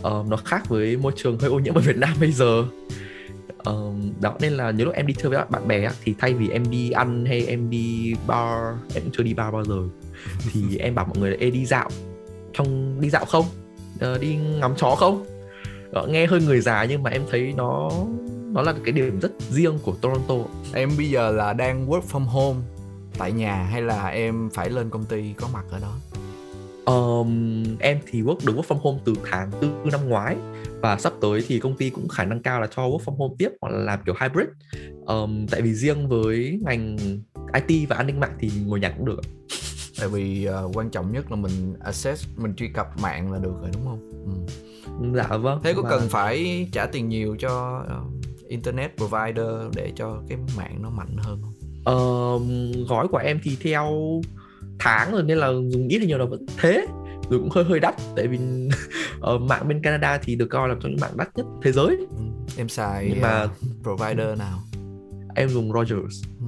[0.00, 2.64] uh, nó khác với môi trường hơi ô nhiễm ở Việt Nam bây giờ.
[3.70, 6.48] Uh, đó nên là nhiều lúc em đi chơi với bạn bè thì thay vì
[6.48, 9.79] em đi ăn hay em đi bar em cũng chưa đi bar bao giờ
[10.53, 11.90] thì em bảo mọi người là Ê, đi dạo
[12.53, 13.44] trong đi dạo không?
[13.94, 15.24] Uh, đi ngắm chó không?
[16.09, 17.90] Nghe hơi người già nhưng mà em thấy nó
[18.52, 20.35] nó là cái điểm rất riêng của Toronto.
[20.74, 22.61] Em bây giờ là đang work from home
[23.18, 25.96] tại nhà hay là em phải lên công ty có mặt ở đó?
[26.85, 30.37] Um, em thì work được work from home từ tháng tư năm ngoái
[30.80, 33.35] và sắp tới thì công ty cũng khả năng cao là cho work from home
[33.38, 34.48] tiếp hoặc là làm kiểu hybrid.
[35.07, 36.96] Um, tại vì riêng với ngành
[37.54, 39.20] IT và an ninh mạng thì ngồi nhà cũng được
[39.98, 43.54] tại vì uh, quan trọng nhất là mình access mình truy cập mạng là được
[43.61, 44.11] rồi đúng không?
[44.26, 44.63] Ừ.
[45.14, 45.90] dạ vâng thế có mà...
[45.90, 51.16] cần phải trả tiền nhiều cho uh, internet provider để cho cái mạng nó mạnh
[51.18, 51.54] hơn không
[51.85, 53.90] uh, gói của em thì theo
[54.78, 56.87] tháng rồi nên là dùng ít hay nhiều là vẫn thế
[57.30, 58.38] rồi cũng hơi hơi đắt tại vì
[59.35, 61.96] uh, mạng bên Canada thì được coi là trong những mạng đắt nhất thế giới
[61.96, 62.24] ừ.
[62.57, 63.50] em xài nhưng mà uh,
[63.83, 64.59] provider nào
[65.35, 66.46] em dùng Rogers ừ.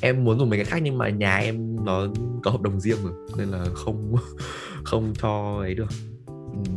[0.00, 2.06] em muốn dùng mấy cái khác nhưng mà nhà em nó
[2.44, 4.14] có hợp đồng riêng rồi nên là không
[4.84, 5.90] không cho ấy được
[6.26, 6.72] ừ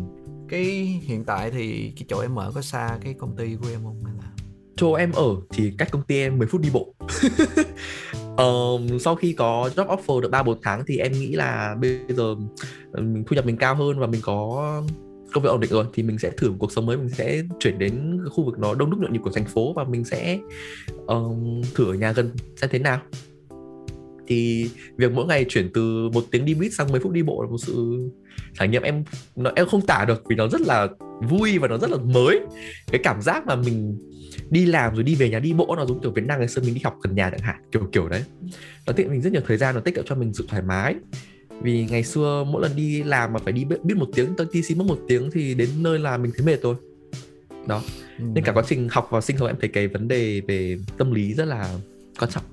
[0.49, 0.63] cái
[1.03, 4.03] hiện tại thì cái chỗ em ở có xa cái công ty của em không
[4.05, 4.31] hay là?
[4.75, 6.93] Chỗ em ở thì cách công ty em 10 phút đi bộ.
[8.39, 11.99] Um, sau khi có job offer được ba bốn tháng thì em nghĩ là bây
[12.09, 12.35] giờ
[12.93, 14.83] mình thu nhập mình cao hơn và mình có
[15.33, 17.41] công việc ổn định rồi thì mình sẽ thử một cuộc sống mới mình sẽ
[17.59, 20.39] chuyển đến khu vực nó đông đúc nhộn nhịp của thành phố và mình sẽ
[21.07, 23.01] um, thử ở nhà gần xem thế nào.
[24.27, 27.43] Thì việc mỗi ngày chuyển từ một tiếng đi buýt sang 10 phút đi bộ
[27.43, 27.99] là một sự
[28.59, 29.03] trải nghiệm em
[29.35, 30.87] nó em không tả được vì nó rất là
[31.21, 32.39] vui và nó rất là mới.
[32.91, 33.97] Cái cảm giác mà mình
[34.49, 36.61] đi làm rồi đi về nhà đi bộ nó giống kiểu Việt Nam ngày xưa
[36.61, 38.23] mình đi học gần nhà chẳng hạn kiểu kiểu đấy.
[38.87, 40.95] Nó tiện mình rất nhiều thời gian nó tích cực cho mình sự thoải mái.
[41.61, 44.77] Vì ngày xưa mỗi lần đi làm mà phải đi biết, một tiếng taxi xin
[44.77, 46.75] mất một tiếng thì đến nơi là mình thấy mệt rồi.
[47.67, 47.81] Đó.
[48.19, 48.25] Ừ.
[48.33, 51.11] nên cả quá trình học và sinh hoạt em thấy cái vấn đề về tâm
[51.11, 51.75] lý rất là
[52.19, 52.43] quan trọng.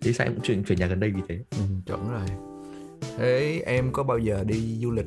[0.00, 1.38] Thế sao em cũng chuyển chuyển nhà gần đây vì thế.
[1.50, 2.47] Ừ, chuẩn rồi
[3.18, 5.06] thế em có bao giờ đi du lịch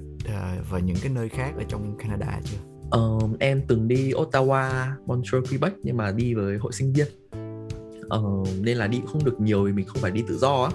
[0.75, 2.57] uh, những cái nơi khác ở trong Canada chưa?
[2.91, 7.07] Um, em từng đi Ottawa, Montreal, Quebec nhưng mà đi với hội sinh viên.
[8.19, 10.71] Uh, nên là đi không được nhiều vì mình không phải đi tự do á.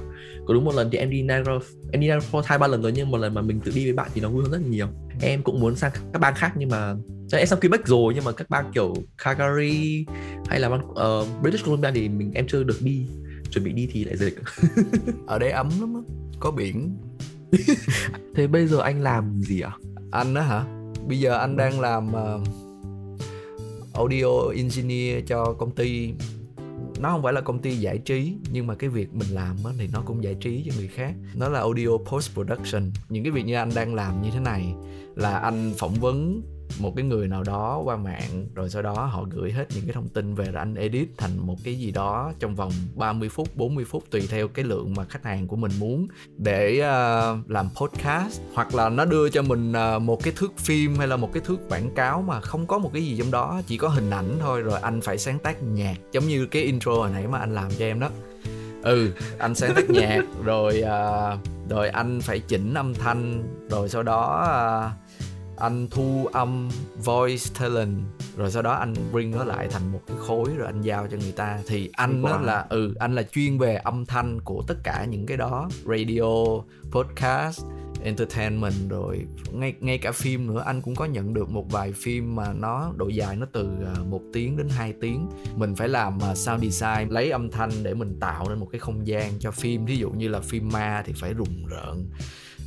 [0.46, 1.52] Có đúng một lần thì em đi Niagara
[1.92, 3.84] em đi Niagara Falls hai ba lần rồi nhưng một lần mà mình tự đi
[3.84, 4.86] với bạn thì nó vui hơn rất là nhiều.
[5.20, 6.94] Em cũng muốn sang các bang khác nhưng mà
[7.32, 10.06] em sang Quebec rồi nhưng mà các bang kiểu Calgary
[10.46, 13.06] hay là uh, British Columbia thì mình em chưa được đi
[13.50, 14.34] chuẩn bị đi thì lại dịch
[15.26, 16.00] ở đây ấm lắm á
[16.40, 16.96] có biển.
[18.34, 19.70] Thế bây giờ anh làm gì ạ?
[19.70, 19.96] À?
[20.10, 20.64] anh á hả?
[21.08, 22.48] Bây giờ anh đang làm uh,
[23.94, 26.12] audio engineer cho công ty.
[26.98, 29.72] Nó không phải là công ty giải trí nhưng mà cái việc mình làm á,
[29.78, 31.14] thì nó cũng giải trí cho người khác.
[31.34, 32.90] Nó là audio post production.
[33.08, 34.74] Những cái việc như anh đang làm như thế này
[35.14, 36.42] là anh phỏng vấn
[36.78, 39.92] một cái người nào đó qua mạng rồi sau đó họ gửi hết những cái
[39.92, 43.56] thông tin về rồi anh edit thành một cái gì đó trong vòng 30 phút
[43.56, 47.68] 40 phút tùy theo cái lượng mà khách hàng của mình muốn để uh, làm
[47.76, 48.40] podcast.
[48.54, 51.42] Hoặc là nó đưa cho mình uh, một cái thước phim hay là một cái
[51.46, 54.36] thước quảng cáo mà không có một cái gì trong đó chỉ có hình ảnh
[54.40, 57.54] thôi rồi anh phải sáng tác nhạc giống như cái intro hồi nãy mà anh
[57.54, 58.10] làm cho em đó.
[58.82, 61.38] Ừ anh sáng tác nhạc rồi uh,
[61.70, 64.48] rồi anh phải chỉnh âm thanh rồi sau đó
[64.86, 65.25] uh,
[65.56, 66.68] anh thu âm
[67.04, 67.98] voice talent
[68.36, 71.16] rồi sau đó anh bring nó lại thành một cái khối rồi anh giao cho
[71.16, 71.58] người ta.
[71.66, 75.26] Thì anh đó là ừ anh là chuyên về âm thanh của tất cả những
[75.26, 75.68] cái đó.
[75.84, 76.22] Radio
[76.90, 77.64] podcast
[78.02, 80.62] entertainment rồi ngay ngay cả phim nữa.
[80.66, 84.02] Anh cũng có nhận được một vài phim mà nó độ dài nó từ à,
[84.10, 85.28] một tiếng đến 2 tiếng.
[85.54, 88.78] Mình phải làm à, sound design lấy âm thanh để mình tạo nên một cái
[88.78, 89.84] không gian cho phim.
[89.84, 92.06] Ví dụ như là phim ma thì phải rùng rợn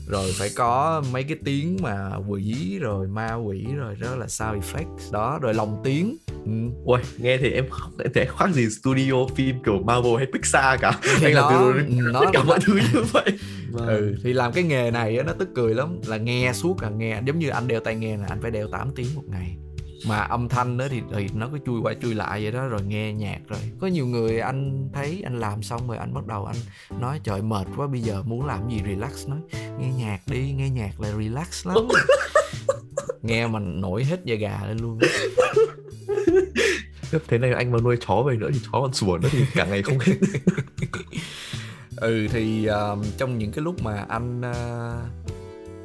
[0.09, 4.63] rồi phải có mấy cái tiếng mà quỷ rồi ma quỷ rồi đó là sound
[4.63, 5.11] effect.
[5.11, 6.17] Đó rồi lòng tiếng.
[6.45, 6.51] Ừ.
[6.85, 8.69] Ui, nghe thì em không thể khoác gì?
[8.69, 10.99] Studio phim kiểu Marvel hay Pixar cả.
[11.19, 13.31] Thì anh nó, làm từ nó tất cả mọi thứ như vậy.
[13.71, 13.87] Vâng.
[13.87, 14.15] ừ.
[14.23, 15.99] Thì làm cái nghề này nó tức cười lắm.
[16.07, 18.67] Là nghe suốt là nghe giống như anh đeo tai nghe là anh phải đeo
[18.67, 19.57] 8 tiếng một ngày
[20.07, 22.81] mà âm thanh đó thì, thì nó cứ chui qua chui lại vậy đó rồi
[22.81, 23.59] nghe nhạc rồi.
[23.79, 26.57] Có nhiều người anh thấy anh làm xong rồi anh bắt đầu anh
[27.01, 29.39] nói trời mệt quá bây giờ muốn làm gì relax nói.
[29.79, 31.77] Nghe nhạc đi nghe nhạc là relax lắm.
[33.21, 34.99] Nghe mà nổi hết da gà lên luôn
[37.27, 39.65] thế này anh mà nuôi chó về nữa thì chó còn sủa nữa thì cả
[39.65, 40.13] ngày không hết
[41.95, 45.18] ừ thì uh, trong những cái lúc mà anh uh,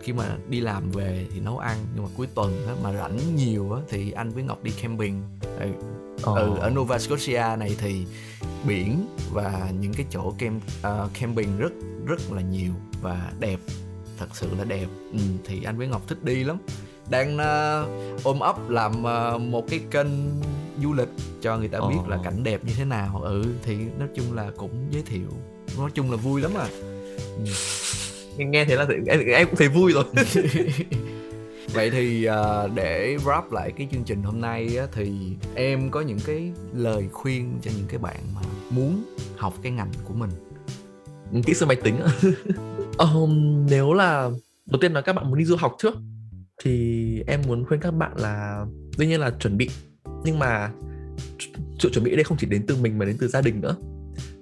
[0.05, 3.37] khi mà đi làm về thì nấu ăn nhưng mà cuối tuần á, mà rảnh
[3.37, 5.23] nhiều á, thì anh với ngọc đi camping.
[5.61, 5.69] Ừ,
[6.17, 6.37] oh.
[6.37, 8.07] ừ ở Nova Scotia này thì
[8.67, 11.73] biển và những cái chỗ camp uh, camping rất
[12.07, 13.59] rất là nhiều và đẹp
[14.19, 14.87] thật sự là đẹp.
[15.13, 16.57] Ừ, thì anh với ngọc thích đi lắm.
[17.11, 20.09] Đang uh, ôm ấp làm uh, một cái kênh
[20.83, 21.09] du lịch
[21.43, 23.21] cho người ta biết là cảnh đẹp như thế nào.
[23.23, 25.29] Ừ thì nói chung là cũng giới thiệu
[25.79, 26.69] nói chung là vui lắm à.
[27.39, 27.53] Ừ
[28.39, 30.05] nghe thế là em, em cũng thấy vui rồi.
[31.75, 35.13] Vậy thì uh, để wrap lại cái chương trình hôm nay á, thì
[35.55, 39.05] em có những cái lời khuyên cho những cái bạn mà muốn
[39.37, 40.31] học cái ngành của mình?
[41.47, 41.97] Kỹ sư máy tính
[42.99, 44.31] um, nếu là
[44.67, 45.95] đầu tiên là các bạn muốn đi du học trước
[46.63, 48.67] thì em muốn khuyên các bạn là
[48.99, 49.71] đương nhiên là chuẩn bị.
[50.25, 50.71] Nhưng mà
[51.79, 53.61] sự chuẩn bị ở đây không chỉ đến từ mình mà đến từ gia đình
[53.61, 53.77] nữa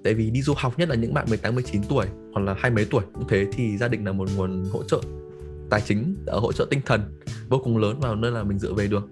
[0.03, 2.71] tại vì đi du học nhất là những bạn 18 19 tuổi hoặc là hai
[2.71, 5.01] mấy tuổi cũng thế thì gia đình là một nguồn hỗ trợ
[5.69, 7.01] tài chính ở hỗ trợ tinh thần
[7.49, 9.09] vô cùng lớn vào nơi là mình dựa về được.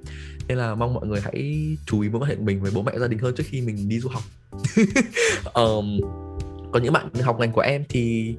[0.47, 2.81] Nên là mong mọi người hãy chú ý mối quan hệ của mình với bố
[2.81, 4.23] mẹ gia đình hơn trước khi mình đi du học.
[5.53, 5.99] Um,
[6.71, 8.35] còn những bạn học ngành của em thì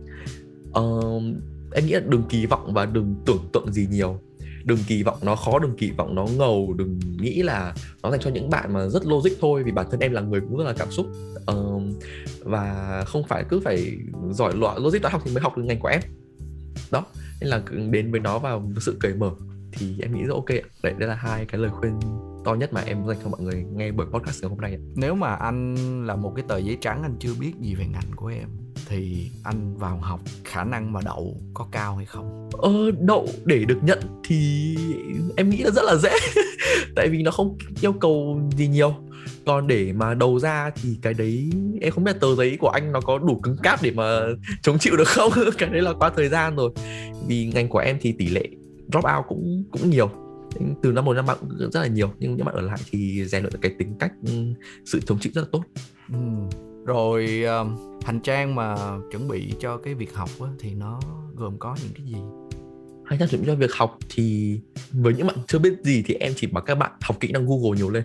[0.72, 1.34] um,
[1.72, 4.20] em nghĩ là đừng kỳ vọng và đừng tưởng tượng gì nhiều
[4.64, 8.20] đừng kỳ vọng nó khó đừng kỳ vọng nó ngầu đừng nghĩ là nó dành
[8.20, 10.64] cho những bạn mà rất logic thôi vì bản thân em là người cũng rất
[10.64, 11.06] là cảm xúc.
[11.50, 11.82] Uh,
[12.40, 13.96] và không phải cứ phải
[14.30, 16.00] giỏi loại logic toán học thì mới học được ngành của em.
[16.90, 17.04] Đó
[17.40, 19.30] nên là đến với nó vào sự cởi mở
[19.72, 20.48] thì em nghĩ rất ok
[20.82, 21.98] đấy đây là hai cái lời khuyên
[22.44, 25.14] to nhất mà em dành cho mọi người nghe buổi podcast ngày hôm nay nếu
[25.14, 25.76] mà anh
[26.06, 28.48] là một cái tờ giấy trắng anh chưa biết gì về ngành của em
[28.92, 32.50] thì anh vào học khả năng mà đậu có cao hay không?
[32.52, 34.76] Ờ đậu để được nhận thì
[35.36, 36.12] em nghĩ là rất là dễ.
[36.96, 38.94] Tại vì nó không yêu cầu gì nhiều.
[39.46, 41.50] Còn để mà đầu ra thì cái đấy
[41.80, 44.20] em không biết tờ giấy của anh nó có đủ cứng cáp để mà
[44.62, 45.32] chống chịu được không?
[45.58, 46.70] Cái đấy là quá thời gian rồi.
[47.26, 48.48] Vì ngành của em thì tỷ lệ
[48.92, 50.10] drop out cũng cũng nhiều
[50.82, 53.42] từ năm một năm cũng rất là nhiều nhưng những bạn ở lại thì rèn
[53.42, 54.12] luyện được cái tính cách
[54.84, 55.62] sự chống chịu rất là tốt.
[56.12, 56.18] Ừ.
[56.86, 58.76] rồi uh, hành trang mà
[59.12, 61.00] chuẩn bị cho cái việc học á, thì nó
[61.34, 62.16] gồm có những cái gì?
[63.04, 64.58] Hành trang chuẩn bị cho việc học thì
[64.92, 67.46] với những bạn chưa biết gì thì em chỉ bảo các bạn học kỹ năng
[67.46, 68.04] google nhiều lên.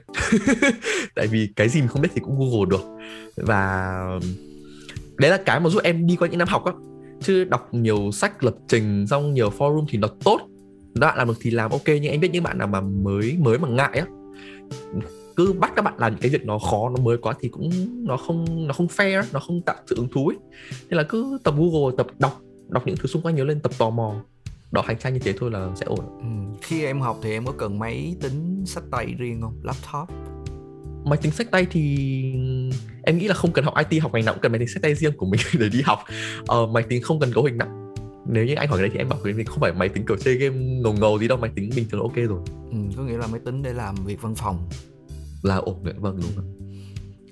[1.16, 2.82] Tại vì cái gì mình không biết thì cũng google được.
[3.36, 3.88] Và
[5.18, 6.72] đấy là cái mà giúp em đi qua những năm học á.
[7.22, 10.40] Chứ đọc nhiều sách lập trình xong nhiều forum thì nó tốt
[11.00, 13.58] bạn làm được thì làm ok nhưng em biết những bạn nào mà mới mới
[13.58, 14.06] mà ngại á.
[15.36, 17.70] Cứ bắt các bạn làm những cái việc nó khó nó mới quá thì cũng
[18.08, 20.38] nó không nó không fair nó không tạo sự hứng thú ấy.
[20.90, 23.72] Nên là cứ tập google tập đọc đọc những thứ xung quanh nhiều lên tập
[23.78, 24.14] tò mò.
[24.72, 26.00] Đọc hành trang như thế thôi là sẽ ổn.
[26.00, 26.58] Ừ.
[26.62, 29.62] khi em học thì em có cần máy tính sách tay riêng không?
[29.64, 30.18] Laptop?
[31.06, 31.84] Máy tính sách tay thì
[33.04, 34.82] em nghĩ là không cần học IT học ngành nào cũng cần máy tính sách
[34.82, 36.00] tay riêng của mình để đi học.
[36.48, 37.87] Ờ, máy tính không cần cấu hình nặng
[38.28, 40.06] nếu như anh hỏi cái đấy thì em bảo với mình không phải máy tính
[40.06, 42.40] kiểu chơi game ngầu ngầu gì đâu máy tính bình thường ok rồi.
[42.72, 44.70] Ừ, có nghĩa là máy tính để làm việc văn phòng.
[45.44, 46.46] Là ổn đấy vâng đúng rồi.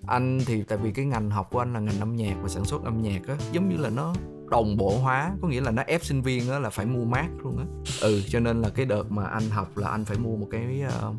[0.08, 2.66] Anh thì tại vì cái ngành học của anh là ngành âm nhạc và sản
[2.66, 4.16] xuất âm nhạc á giống như là nó
[4.52, 7.28] đồng bộ hóa có nghĩa là nó ép sinh viên á là phải mua mát
[7.44, 7.66] luôn á.
[8.02, 10.84] Ừ cho nên là cái đợt mà anh học là anh phải mua một cái
[11.10, 11.16] uh,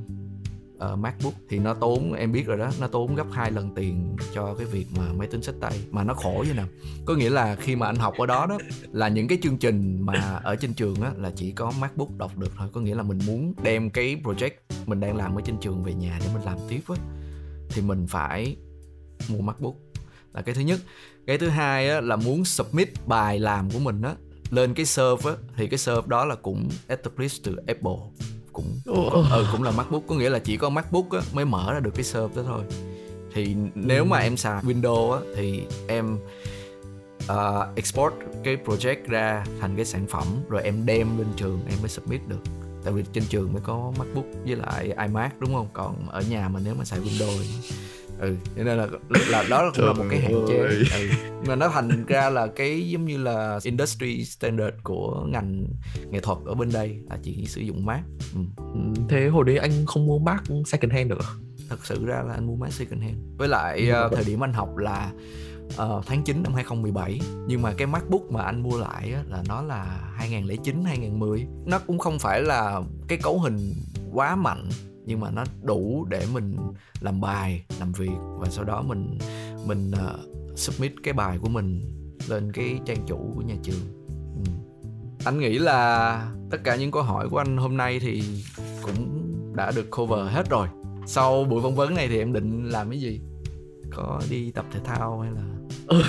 [0.77, 4.17] uh, MacBook thì nó tốn em biết rồi đó nó tốn gấp hai lần tiền
[4.35, 6.67] cho cái việc mà máy tính sách tay mà nó khổ như nào.
[7.05, 8.59] Có nghĩa là khi mà anh học ở đó đó
[8.93, 12.39] là những cái chương trình mà ở trên trường á là chỉ có MacBook đọc
[12.39, 12.69] được thôi.
[12.73, 14.51] Có nghĩa là mình muốn đem cái project
[14.87, 16.97] mình đang làm ở trên trường về nhà để mình làm tiếp á
[17.69, 18.57] thì mình phải
[19.29, 19.75] mua MacBook.
[20.35, 20.81] Là cái thứ nhất.
[21.27, 24.15] Cái thứ hai á, là muốn submit bài làm của mình á
[24.51, 28.27] lên cái serve á thì cái serve đó là cũng established từ Apple
[28.57, 28.81] cũng
[29.31, 30.03] ừ, cũng là MacBook.
[30.09, 32.63] Có nghĩa là chỉ có MacBook á, mới mở ra được cái serve đó thôi.
[33.35, 36.19] Thì nếu mà em xài Windows á, thì em
[37.33, 38.15] uh, export
[38.45, 42.21] cái project ra thành cái sản phẩm rồi em đem lên trường em mới submit
[42.29, 42.41] được.
[42.85, 45.69] Tại vì trên trường mới có MacBook với lại iMac đúng không?
[45.73, 47.43] Còn ở nhà mà nếu mà xài Windows
[48.21, 48.87] ừ cho nên là
[49.31, 50.57] là đó cũng là một cái hạn chế.
[50.59, 51.09] ừ.
[51.47, 55.67] mà nó thành ra là cái giống như là industry standard của ngành
[56.11, 58.01] nghệ thuật ở bên đây là chỉ sử dụng Mac
[58.35, 58.41] ừ.
[58.57, 61.25] ừ thế hồi đấy anh không mua Mac second hand được
[61.69, 63.17] thật sự ra là anh mua Mac second hand.
[63.39, 65.13] Với lại uh, thời điểm anh học là
[65.67, 69.43] uh, tháng 9 năm 2017 nhưng mà cái MacBook mà anh mua lại á, là
[69.49, 69.85] nó là
[70.17, 73.75] 2009 2010 nó cũng không phải là cái cấu hình
[74.13, 74.69] quá mạnh
[75.07, 76.57] nhưng mà nó đủ để mình
[77.01, 78.19] làm bài làm việc.
[78.39, 79.19] Và sau đó mình
[79.67, 81.81] mình uh, submit cái bài của mình
[82.29, 84.07] lên cái trang chủ của nhà trường.
[84.37, 84.51] Ừ.
[85.25, 88.23] anh nghĩ là tất cả những câu hỏi của anh hôm nay thì
[88.83, 89.23] cũng
[89.57, 90.69] đã được cover hết rồi.
[91.07, 93.21] Sau buổi phỏng vấn này thì em định làm cái gì?
[93.93, 95.43] Có đi tập thể thao hay là?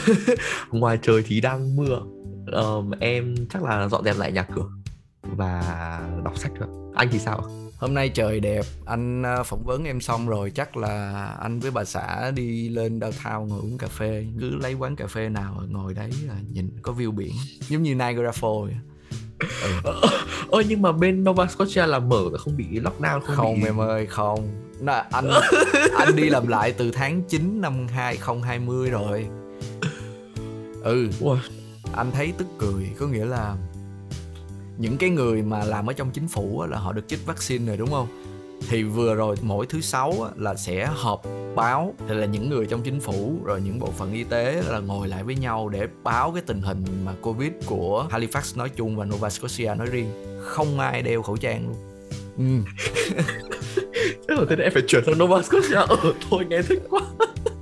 [0.72, 2.02] Ngoài trời thì đang mưa.
[2.52, 4.70] Um, em chắc là dọn dẹp lại nhà cửa
[5.22, 5.62] và
[6.24, 6.68] đọc sách thôi.
[6.96, 10.78] Anh thì sao hôm nay trời đẹp anh ờ, phỏng vấn em xong rồi chắc
[10.78, 14.26] là anh với bà xã đi lên downtown ngồi uống cà phê.
[14.40, 16.10] Cứ lấy quán cà phê nào ngồi đấy
[16.54, 17.34] nhìn có view biển
[17.70, 18.70] giống như Niagara Falls
[19.84, 19.92] ừ.
[20.50, 23.66] ôi nhưng mà bên Nova Scotia là mở không bị lockdown không, không bị...
[23.66, 24.48] em ơi không.
[24.82, 25.30] Nó, anh
[25.98, 29.28] anh đi làm lại từ tháng 9 năm 2020 rồi.
[30.84, 31.10] Ừ.
[31.20, 31.38] Wow.
[31.96, 33.56] anh thấy tức cười có nghĩa là
[34.78, 37.78] những cái người mà làm ở trong chính phủ là họ được chích vaccine rồi
[37.78, 38.08] đúng không?
[38.70, 41.22] Thì vừa rồi mỗi thứ sáu là sẽ họp
[41.56, 44.80] báo thì là những người trong chính phủ rồi những bộ phận y tế là
[44.80, 48.96] ngồi lại với nhau để báo cái tình hình mà covid của Halifax nói chung
[48.96, 50.40] và Nova Scotia nói riêng.
[50.42, 51.76] Không ai đeo khẩu trang luôn.
[52.38, 52.72] Ừ.
[54.50, 55.76] thế là em phải chuyển sang Nova Scotia.
[55.76, 57.02] Ở thôi nghe thích quá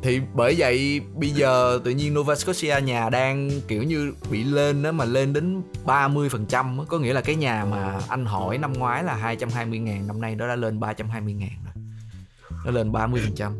[0.06, 4.84] thì bởi vậy bây giờ tự nhiên Nova Scotia nhà đang kiểu như bị lên
[4.84, 9.03] đó mà lên đến 30% có nghĩa là cái nhà mà anh hỏi năm ngoái
[9.03, 11.84] là 220 ngàn năm nay nó đã lên 320 ngàn rồi.
[12.66, 13.51] Nó lên 30%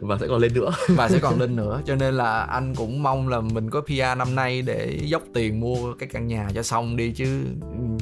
[0.00, 0.70] và sẽ còn lên nữa.
[0.88, 1.82] Và sẽ còn lên nữa.
[1.86, 5.60] Cho nên là anh cũng mong là mình có PR năm nay để dốc tiền
[5.60, 7.42] mua cái căn nhà cho xong đi chứ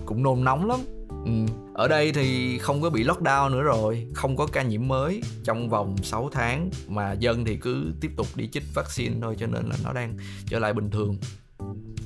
[0.07, 0.81] cũng nôn nóng lắm
[1.29, 1.53] ừ.
[1.75, 5.69] ở đây thì không có bị lockdown nữa rồi không có ca nhiễm mới trong
[5.69, 9.67] vòng 6 tháng mà dân thì cứ tiếp tục đi chích vaccine thôi cho nên
[9.69, 10.17] là nó đang
[10.47, 11.17] trở lại bình thường.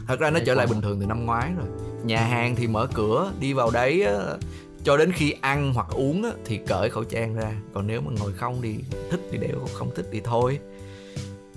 [0.07, 1.67] Thật ra nó trở lại bình thường từ năm ngoái rồi.
[2.05, 4.07] Nhà hàng thì mở cửa đi vào đấy
[4.85, 7.53] cho đến khi ăn hoặc uống thì cởi khẩu trang ra.
[7.75, 8.77] Còn nếu mà ngồi không thì
[9.11, 10.59] thích thì đeo không thích thì thôi.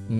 [0.10, 0.16] Ừ,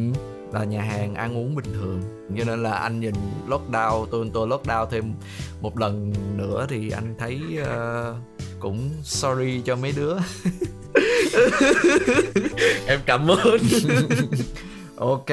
[0.56, 2.02] là nhà hàng ăn uống bình thường.
[2.38, 3.16] Cho nên là anh nhìn
[3.48, 5.14] lockdown tôi tôi lockdown thêm
[5.62, 8.16] một lần nữa thì anh thấy uh,
[8.60, 10.18] cũng sorry cho mấy đứa.
[12.88, 13.58] Em cảm ơn.
[14.98, 15.26] Ok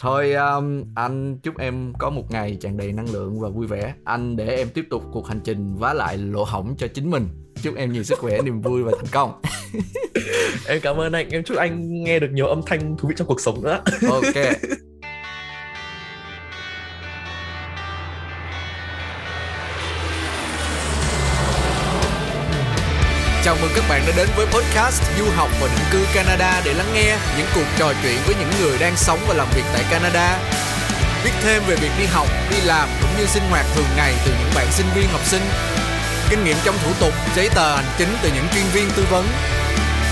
[0.00, 3.94] thôi um, anh chúc em có một ngày tràn đầy năng lượng và vui vẻ.
[4.04, 7.28] Anh để em tiếp tục cuộc hành trình vá lại lỗ hổng cho chính mình
[7.62, 9.40] chúc em nhiều sức khỏe niềm vui và thành công
[10.66, 13.28] em cảm ơn anh em chúc anh nghe được nhiều âm thanh thú vị trong
[13.28, 14.34] cuộc sống nữa ok
[23.44, 26.74] Chào mừng các bạn đã đến với podcast Du học và định cư Canada để
[26.74, 29.84] lắng nghe những cuộc trò chuyện với những người đang sống và làm việc tại
[29.90, 30.38] Canada.
[31.24, 34.32] Biết thêm về việc đi học, đi làm cũng như sinh hoạt thường ngày từ
[34.38, 35.42] những bạn sinh viên học sinh.
[36.32, 39.28] Kinh nghiệm trong thủ tục, giấy tờ hành chính từ những chuyên viên tư vấn.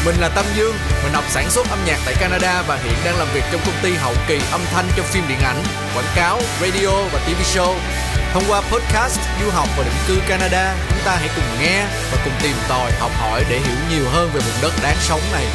[0.05, 3.19] Mình là Tâm Dương, mình học sản xuất âm nhạc tại Canada và hiện đang
[3.19, 5.63] làm việc trong công ty hậu kỳ âm thanh cho phim điện ảnh,
[5.95, 7.75] quảng cáo, radio và TV show.
[8.33, 12.19] Thông qua podcast Du học và định cư Canada, chúng ta hãy cùng nghe và
[12.25, 15.47] cùng tìm tòi, học hỏi để hiểu nhiều hơn về vùng đất đáng sống này.